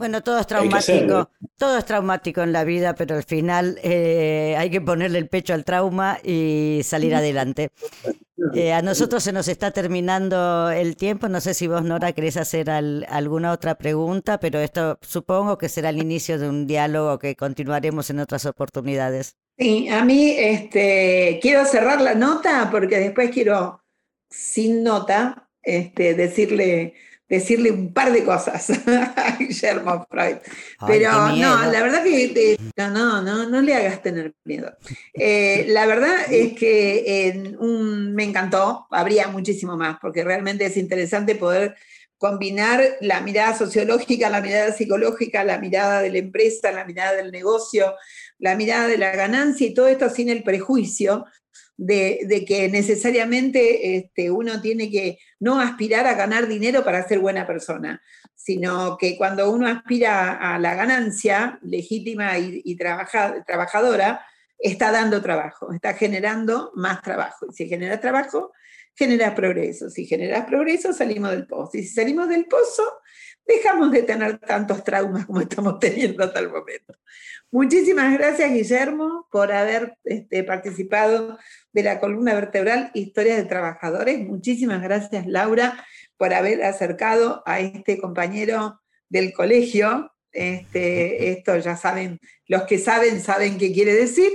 Bueno, 0.03 0.21
todo 0.21 0.37
es 0.37 0.47
traumático, 0.47 1.29
todo 1.55 1.77
es 1.77 1.85
traumático 1.85 2.41
en 2.41 2.51
la 2.51 2.65
vida, 2.65 2.93
pero 2.93 3.15
al 3.15 3.23
final 3.23 3.79
eh, 3.83 4.53
hay 4.57 4.69
que 4.69 4.81
ponerle 4.81 5.17
el 5.17 5.29
pecho 5.29 5.53
al 5.53 5.63
trauma 5.63 6.19
y 6.21 6.81
salir 6.83 7.15
adelante. 7.15 7.69
Eh, 8.55 8.73
a 8.73 8.81
nosotros 8.81 9.23
se 9.23 9.31
nos 9.31 9.47
está 9.47 9.71
terminando 9.71 10.69
el 10.69 10.97
tiempo, 10.97 11.29
no 11.29 11.39
sé 11.39 11.53
si 11.53 11.67
vos, 11.67 11.83
Nora, 11.83 12.11
querés 12.11 12.35
hacer 12.35 12.69
alguna 12.69 13.53
otra 13.53 13.75
pregunta, 13.75 14.39
pero 14.39 14.59
esto 14.59 14.97
supongo 15.01 15.57
que 15.57 15.69
será 15.69 15.89
el 15.89 15.99
inicio 15.99 16.37
de 16.37 16.49
un 16.49 16.67
diálogo 16.67 17.19
que 17.19 17.37
continuaremos 17.37 18.09
en 18.09 18.19
otras 18.19 18.45
oportunidades. 18.45 19.37
Sí, 19.57 19.87
a 19.87 20.03
mí 20.03 20.35
este, 20.37 21.39
quiero 21.41 21.63
cerrar 21.63 22.01
la 22.01 22.15
nota 22.15 22.67
porque 22.69 22.97
después 22.97 23.29
quiero, 23.29 23.81
sin 24.29 24.83
nota, 24.83 25.47
este, 25.61 26.15
decirle 26.15 26.95
decirle 27.27 27.71
un 27.71 27.93
par 27.93 28.11
de 28.11 28.23
cosas 28.23 28.69
a 28.87 29.37
Guillermo 29.39 30.05
Freud. 30.09 30.37
Pero 30.85 31.29
no, 31.29 31.71
la 31.71 31.81
verdad 31.81 32.03
que 32.03 32.57
no, 32.77 32.89
no, 32.89 33.21
no, 33.21 33.49
no 33.49 33.61
le 33.61 33.75
hagas 33.75 34.01
tener 34.01 34.33
miedo. 34.43 34.71
Eh, 35.13 35.65
la 35.69 35.85
verdad 35.85 36.31
es 36.31 36.53
que 36.53 37.55
un, 37.59 38.13
me 38.13 38.23
encantó, 38.23 38.87
habría 38.91 39.27
muchísimo 39.27 39.77
más, 39.77 39.97
porque 40.01 40.23
realmente 40.23 40.65
es 40.65 40.77
interesante 40.77 41.35
poder 41.35 41.75
combinar 42.17 42.81
la 43.01 43.19
mirada 43.19 43.53
sociológica, 43.53 44.29
la 44.29 44.39
mirada 44.39 44.71
psicológica, 44.71 45.43
la 45.43 45.57
mirada 45.57 46.01
de 46.01 46.09
la 46.09 46.19
empresa, 46.19 46.71
la 46.71 46.85
mirada 46.85 47.15
del 47.15 47.31
negocio, 47.31 47.95
la 48.39 48.55
mirada 48.55 48.87
de 48.87 48.97
la 48.97 49.11
ganancia 49.11 49.67
y 49.67 49.73
todo 49.73 49.87
esto 49.87 50.09
sin 50.09 50.29
el 50.29 50.43
prejuicio 50.43 51.25
de, 51.77 52.45
que 52.47 52.69
necesariamente 52.69 53.97
este, 53.97 54.31
uno 54.31 54.61
tiene 54.61 54.89
que 54.91 55.19
no 55.39 55.59
aspirar 55.59 56.07
a 56.07 56.13
ganar 56.13 56.47
dinero 56.47 56.83
para 56.83 57.07
ser 57.07 57.19
buena 57.19 57.47
persona, 57.47 58.01
sino 58.35 58.97
que 58.97 59.17
cuando 59.17 59.49
uno 59.51 59.67
aspira 59.67 60.33
a 60.33 60.59
la 60.59 60.75
ganancia 60.75 61.59
legítima 61.63 62.37
y, 62.37 62.75
trabajadora, 62.75 64.25
está 64.57 64.91
dando 64.91 65.21
trabajo, 65.21 65.73
está 65.73 65.93
generando 65.93 66.71
más 66.75 67.01
trabajo. 67.01 67.47
Y 67.49 67.53
si 67.53 67.67
generas 67.67 67.99
trabajo, 67.99 68.51
generas 68.95 69.33
progreso. 69.33 69.89
Si 69.89 70.05
generas 70.05 70.45
progreso, 70.45 70.93
salimos 70.93 71.31
del 71.31 71.47
pozo. 71.47 71.77
Y 71.77 71.83
si 71.83 71.93
salimos 71.93 72.29
del 72.29 72.45
pozo, 72.45 72.83
dejamos 73.45 73.91
de 73.91 74.03
tener 74.03 74.37
tantos 74.39 74.83
traumas 74.83 75.25
como 75.25 75.41
estamos 75.41 75.79
teniendo 75.79 76.23
hasta 76.23 76.39
el 76.39 76.49
momento. 76.49 76.93
Muchísimas 77.51 78.17
gracias, 78.17 78.51
Guillermo, 78.51 79.27
por 79.31 79.51
haber 79.51 79.95
este, 80.05 80.43
participado 80.43 81.37
de 81.71 81.83
la 81.83 81.99
columna 81.99 82.33
vertebral 82.33 82.89
Historias 82.93 83.37
de 83.37 83.45
Trabajadores. 83.45 84.19
Muchísimas 84.19 84.81
gracias, 84.81 85.27
Laura, 85.27 85.85
por 86.17 86.33
haber 86.33 86.63
acercado 86.63 87.43
a 87.45 87.59
este 87.59 87.99
compañero 87.99 88.81
del 89.09 89.33
colegio. 89.33 90.11
Este, 90.31 91.31
esto 91.31 91.57
ya 91.57 91.77
saben, 91.77 92.19
los 92.47 92.63
que 92.63 92.79
saben, 92.79 93.21
saben 93.21 93.59
qué 93.59 93.71
quiere 93.71 93.93
decir. 93.93 94.31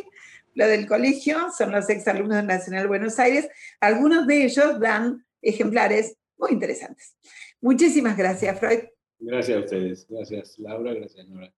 Lo 0.54 0.66
del 0.66 0.86
colegio 0.86 1.50
son 1.56 1.72
los 1.72 1.88
exalumnos 1.88 2.36
del 2.36 2.46
Nacional 2.46 2.88
Buenos 2.88 3.18
Aires. 3.18 3.48
Algunos 3.80 4.26
de 4.26 4.44
ellos 4.44 4.78
dan 4.78 5.24
ejemplares 5.42 6.16
muy 6.36 6.52
interesantes. 6.52 7.16
Muchísimas 7.60 8.16
gracias, 8.16 8.58
Freud. 8.58 8.97
Gracias 9.20 9.56
a 9.56 9.60
ustedes. 9.60 10.06
Gracias, 10.08 10.58
Laura. 10.58 10.94
Gracias, 10.94 11.28
Nora. 11.28 11.52